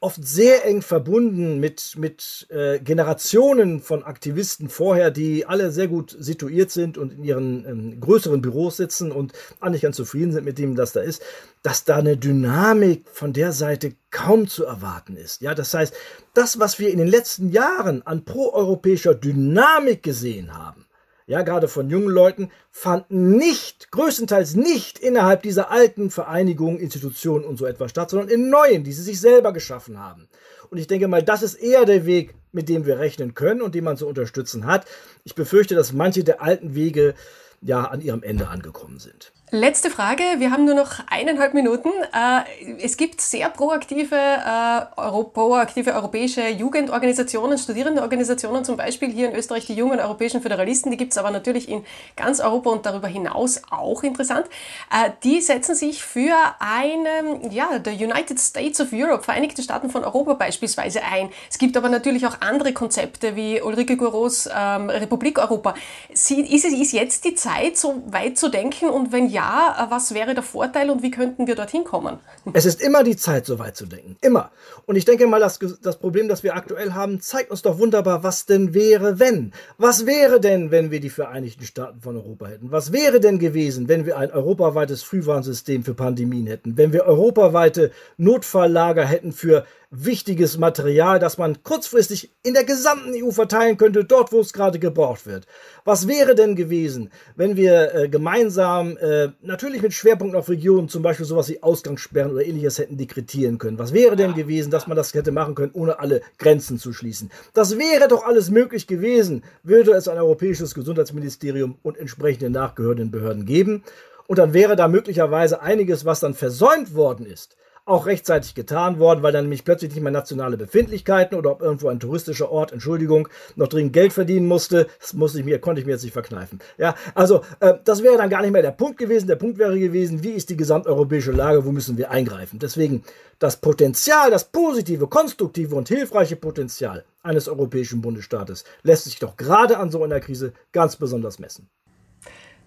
oft 0.00 0.26
sehr 0.26 0.64
eng 0.64 0.82
verbunden 0.82 1.60
mit, 1.60 1.94
mit 1.96 2.48
äh, 2.50 2.80
Generationen 2.80 3.80
von 3.80 4.02
Aktivisten 4.02 4.68
vorher, 4.68 5.12
die 5.12 5.46
alle 5.46 5.70
sehr 5.70 5.86
gut 5.86 6.16
situiert 6.18 6.72
sind 6.72 6.98
und 6.98 7.12
in 7.12 7.22
ihren 7.24 7.64
ähm, 7.66 8.00
größeren 8.00 8.42
Büros 8.42 8.76
sitzen 8.76 9.12
und 9.12 9.32
eigentlich 9.60 9.82
ganz 9.82 9.96
zufrieden 9.96 10.32
sind 10.32 10.44
mit 10.44 10.58
dem, 10.58 10.76
was 10.76 10.92
da 10.92 11.02
ist, 11.02 11.22
dass 11.62 11.84
da 11.84 11.96
eine 11.96 12.16
Dynamik 12.16 13.04
von 13.12 13.32
der 13.32 13.52
Seite 13.52 13.92
kaum 14.10 14.48
zu 14.48 14.64
erwarten 14.64 15.16
ist. 15.16 15.40
Ja, 15.40 15.54
das 15.54 15.72
heißt, 15.72 15.94
das, 16.34 16.58
was 16.58 16.80
wir 16.80 16.90
in 16.90 16.98
den 16.98 17.08
letzten 17.08 17.50
Jahren 17.50 18.02
an 18.04 18.24
proeuropäischer 18.24 19.14
Dynamik 19.14 20.02
gesehen 20.02 20.56
haben, 20.56 20.85
ja, 21.26 21.42
gerade 21.42 21.66
von 21.66 21.90
jungen 21.90 22.08
Leuten, 22.08 22.50
fanden 22.70 23.36
nicht, 23.36 23.90
größtenteils 23.90 24.54
nicht 24.54 24.98
innerhalb 24.98 25.42
dieser 25.42 25.70
alten 25.70 26.10
Vereinigungen, 26.10 26.78
Institutionen 26.78 27.44
und 27.44 27.56
so 27.56 27.66
etwas 27.66 27.90
statt, 27.90 28.10
sondern 28.10 28.28
in 28.28 28.48
neuen, 28.48 28.84
die 28.84 28.92
sie 28.92 29.02
sich 29.02 29.20
selber 29.20 29.52
geschaffen 29.52 29.98
haben. 29.98 30.28
Und 30.70 30.78
ich 30.78 30.86
denke 30.86 31.08
mal, 31.08 31.22
das 31.22 31.42
ist 31.42 31.54
eher 31.54 31.84
der 31.84 32.06
Weg, 32.06 32.34
mit 32.52 32.68
dem 32.68 32.86
wir 32.86 32.98
rechnen 32.98 33.34
können 33.34 33.60
und 33.60 33.74
den 33.74 33.84
man 33.84 33.96
zu 33.96 34.06
unterstützen 34.06 34.66
hat. 34.66 34.86
Ich 35.24 35.34
befürchte, 35.34 35.74
dass 35.74 35.92
manche 35.92 36.22
der 36.22 36.42
alten 36.42 36.74
Wege 36.74 37.14
ja 37.60 37.84
an 37.84 38.00
ihrem 38.00 38.22
Ende 38.22 38.48
angekommen 38.48 38.98
sind. 39.00 39.32
Letzte 39.52 39.90
Frage, 39.90 40.24
wir 40.38 40.50
haben 40.50 40.64
nur 40.64 40.74
noch 40.74 40.94
eineinhalb 41.08 41.54
Minuten. 41.54 41.88
Äh, 42.12 42.80
es 42.82 42.96
gibt 42.96 43.20
sehr 43.20 43.48
proaktive, 43.48 44.16
äh, 44.16 45.22
proaktive 45.32 45.94
europäische 45.94 46.48
Jugendorganisationen, 46.48 47.56
Studierendeorganisationen, 47.56 48.64
zum 48.64 48.76
Beispiel 48.76 49.08
hier 49.08 49.28
in 49.28 49.36
Österreich 49.36 49.64
die 49.66 49.74
jungen 49.74 50.00
europäischen 50.00 50.42
Föderalisten, 50.42 50.90
die 50.90 50.96
gibt 50.96 51.12
es 51.12 51.18
aber 51.18 51.30
natürlich 51.30 51.68
in 51.68 51.84
ganz 52.16 52.40
Europa 52.40 52.70
und 52.70 52.86
darüber 52.86 53.06
hinaus 53.06 53.62
auch 53.70 54.02
interessant. 54.02 54.46
Äh, 54.90 55.10
die 55.22 55.40
setzen 55.40 55.76
sich 55.76 56.02
für 56.02 56.34
eine, 56.58 57.48
ja, 57.52 57.78
der 57.78 57.92
United 57.92 58.40
States 58.40 58.80
of 58.80 58.88
Europe, 58.92 59.22
Vereinigte 59.22 59.62
Staaten 59.62 59.90
von 59.90 60.02
Europa 60.02 60.34
beispielsweise 60.34 61.04
ein. 61.04 61.30
Es 61.48 61.58
gibt 61.58 61.76
aber 61.76 61.88
natürlich 61.88 62.26
auch 62.26 62.40
andere 62.40 62.72
Konzepte 62.72 63.36
wie 63.36 63.62
Ulrike 63.62 63.96
Goros 63.96 64.48
ähm, 64.52 64.90
Republik 64.90 65.38
Europa. 65.38 65.76
Sie, 66.12 66.40
ist, 66.40 66.64
ist 66.64 66.92
jetzt 66.92 67.24
die 67.24 67.36
Zeit, 67.36 67.76
so 67.76 68.02
weit 68.06 68.38
zu 68.38 68.48
denken 68.48 68.86
und 68.86 69.12
wenn 69.12 69.35
ja, 69.35 69.35
äh, 69.42 69.90
was 69.90 70.14
wäre 70.14 70.34
der 70.34 70.42
Vorteil 70.42 70.90
und 70.90 71.02
wie 71.02 71.10
könnten 71.10 71.46
wir 71.46 71.54
dorthin 71.54 71.84
kommen? 71.84 72.18
Es 72.52 72.64
ist 72.64 72.80
immer 72.80 73.04
die 73.04 73.16
Zeit, 73.16 73.46
so 73.46 73.58
weit 73.58 73.76
zu 73.76 73.86
denken. 73.86 74.16
Immer. 74.20 74.50
Und 74.86 74.96
ich 74.96 75.04
denke 75.04 75.26
mal, 75.26 75.40
das, 75.40 75.58
das 75.82 75.98
Problem, 75.98 76.28
das 76.28 76.42
wir 76.42 76.54
aktuell 76.54 76.94
haben, 76.94 77.20
zeigt 77.20 77.50
uns 77.50 77.62
doch 77.62 77.78
wunderbar, 77.78 78.22
was 78.22 78.46
denn 78.46 78.74
wäre, 78.74 79.18
wenn. 79.18 79.52
Was 79.78 80.06
wäre 80.06 80.40
denn, 80.40 80.70
wenn 80.70 80.90
wir 80.90 81.00
die 81.00 81.10
Vereinigten 81.10 81.64
Staaten 81.64 82.00
von 82.00 82.16
Europa 82.16 82.46
hätten? 82.46 82.70
Was 82.70 82.92
wäre 82.92 83.20
denn 83.20 83.38
gewesen, 83.38 83.88
wenn 83.88 84.06
wir 84.06 84.16
ein 84.18 84.30
europaweites 84.30 85.02
Frühwarnsystem 85.02 85.84
für 85.84 85.94
Pandemien 85.94 86.46
hätten? 86.46 86.76
Wenn 86.76 86.92
wir 86.92 87.04
europaweite 87.04 87.90
Notfalllager 88.16 89.04
hätten 89.04 89.32
für 89.32 89.64
wichtiges 90.04 90.58
Material, 90.58 91.18
das 91.18 91.38
man 91.38 91.62
kurzfristig 91.62 92.30
in 92.42 92.54
der 92.54 92.64
gesamten 92.64 93.12
EU 93.14 93.30
verteilen 93.30 93.76
könnte, 93.76 94.04
dort 94.04 94.32
wo 94.32 94.40
es 94.40 94.52
gerade 94.52 94.78
gebraucht 94.78 95.26
wird. 95.26 95.46
Was 95.84 96.06
wäre 96.08 96.34
denn 96.34 96.56
gewesen, 96.56 97.10
wenn 97.36 97.56
wir 97.56 97.94
äh, 97.94 98.08
gemeinsam, 98.08 98.96
äh, 98.96 99.28
natürlich 99.40 99.82
mit 99.82 99.94
Schwerpunkt 99.94 100.36
auf 100.36 100.48
Regionen, 100.48 100.88
zum 100.88 101.02
Beispiel 101.02 101.26
sowas 101.26 101.48
wie 101.48 101.62
Ausgangssperren 101.62 102.32
oder 102.32 102.44
ähnliches 102.44 102.78
hätten 102.78 102.96
dekretieren 102.96 103.58
können? 103.58 103.78
Was 103.78 103.92
wäre 103.92 104.16
denn 104.16 104.34
gewesen, 104.34 104.70
dass 104.70 104.86
man 104.86 104.96
das 104.96 105.14
hätte 105.14 105.32
machen 105.32 105.54
können, 105.54 105.72
ohne 105.72 105.98
alle 105.98 106.20
Grenzen 106.38 106.78
zu 106.78 106.92
schließen? 106.92 107.30
Das 107.54 107.78
wäre 107.78 108.08
doch 108.08 108.24
alles 108.24 108.50
möglich 108.50 108.86
gewesen, 108.86 109.44
würde 109.62 109.92
es 109.92 110.08
ein 110.08 110.18
europäisches 110.18 110.74
Gesundheitsministerium 110.74 111.78
und 111.82 111.96
entsprechende 111.96 112.50
nachgehörenden 112.50 113.10
Behörden 113.10 113.46
geben. 113.46 113.84
Und 114.26 114.38
dann 114.38 114.52
wäre 114.52 114.76
da 114.76 114.88
möglicherweise 114.88 115.62
einiges, 115.62 116.04
was 116.04 116.20
dann 116.20 116.34
versäumt 116.34 116.94
worden 116.94 117.26
ist, 117.26 117.56
auch 117.86 118.06
rechtzeitig 118.06 118.54
getan 118.56 118.98
worden, 118.98 119.22
weil 119.22 119.32
dann 119.32 119.44
nämlich 119.44 119.64
plötzlich 119.64 119.94
nicht 119.94 120.02
mehr 120.02 120.12
nationale 120.12 120.56
Befindlichkeiten 120.56 121.38
oder 121.38 121.52
ob 121.52 121.62
irgendwo 121.62 121.88
ein 121.88 122.00
touristischer 122.00 122.50
Ort, 122.50 122.72
Entschuldigung, 122.72 123.28
noch 123.54 123.68
dringend 123.68 123.92
Geld 123.92 124.12
verdienen 124.12 124.46
musste. 124.46 124.88
Das 125.00 125.14
musste 125.14 125.38
ich 125.38 125.44
mir, 125.44 125.60
konnte 125.60 125.80
ich 125.80 125.86
mir 125.86 125.92
jetzt 125.92 126.02
nicht 126.02 126.12
verkneifen. 126.12 126.58
Ja, 126.78 126.96
also 127.14 127.42
äh, 127.60 127.74
das 127.84 128.02
wäre 128.02 128.16
dann 128.16 128.28
gar 128.28 128.42
nicht 128.42 128.50
mehr 128.50 128.62
der 128.62 128.72
Punkt 128.72 128.98
gewesen. 128.98 129.28
Der 129.28 129.36
Punkt 129.36 129.58
wäre 129.58 129.78
gewesen, 129.78 130.24
wie 130.24 130.32
ist 130.32 130.50
die 130.50 130.56
gesamteuropäische 130.56 131.30
Lage, 131.30 131.64
wo 131.64 131.70
müssen 131.70 131.96
wir 131.96 132.10
eingreifen? 132.10 132.58
Deswegen 132.58 133.04
das 133.38 133.56
Potenzial, 133.58 134.32
das 134.32 134.46
positive, 134.46 135.06
konstruktive 135.06 135.76
und 135.76 135.86
hilfreiche 135.86 136.36
Potenzial 136.36 137.04
eines 137.22 137.48
europäischen 137.48 138.00
Bundesstaates 138.00 138.64
lässt 138.82 139.04
sich 139.04 139.20
doch 139.20 139.36
gerade 139.36 139.78
an 139.78 139.92
so 139.92 140.02
einer 140.02 140.18
Krise 140.18 140.52
ganz 140.72 140.96
besonders 140.96 141.38
messen. 141.38 141.68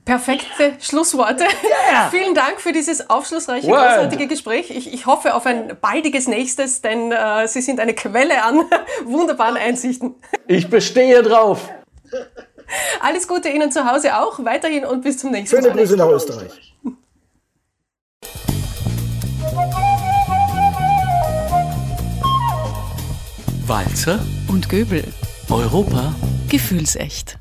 Perfekte 0.10 0.74
Schlussworte. 0.80 1.44
Yeah. 1.44 2.10
Vielen 2.12 2.34
Dank 2.34 2.60
für 2.60 2.72
dieses 2.72 3.12
aufschlussreiche, 3.12 3.68
Word. 3.68 3.78
großartige 3.78 4.26
Gespräch. 4.26 4.72
Ich, 4.72 4.92
ich, 4.92 5.06
hoffe 5.06 5.36
auf 5.36 5.46
ein 5.46 5.78
baldiges 5.80 6.28
nächstes, 6.28 6.82
denn 6.82 7.12
äh, 7.12 7.48
Sie 7.48 7.62
sind 7.62 7.80
eine 7.80 7.94
Quelle 7.94 8.42
an 8.44 8.64
wunderbaren 9.06 9.56
Einsichten. 9.56 10.16
Ich 10.48 10.68
bestehe 10.68 11.22
drauf. 11.22 11.70
Alles 13.02 13.28
Gute 13.28 13.50
Ihnen 13.50 13.72
zu 13.72 13.86
Hause 13.86 14.18
auch. 14.18 14.44
Weiterhin 14.44 14.84
und 14.84 15.04
bis 15.04 15.20
zum 15.20 15.30
nächsten 15.30 15.58
Schöne 15.58 15.76
Mal. 15.76 15.86
Schöne 15.86 15.88
Grüße 15.88 15.98
nach 15.98 16.10
Österreich. 16.10 16.74
Walzer 23.68 24.20
und 24.48 24.70
Göbel. 24.70 25.04
Europa 25.52 26.16
gefühlsecht. 26.50 27.38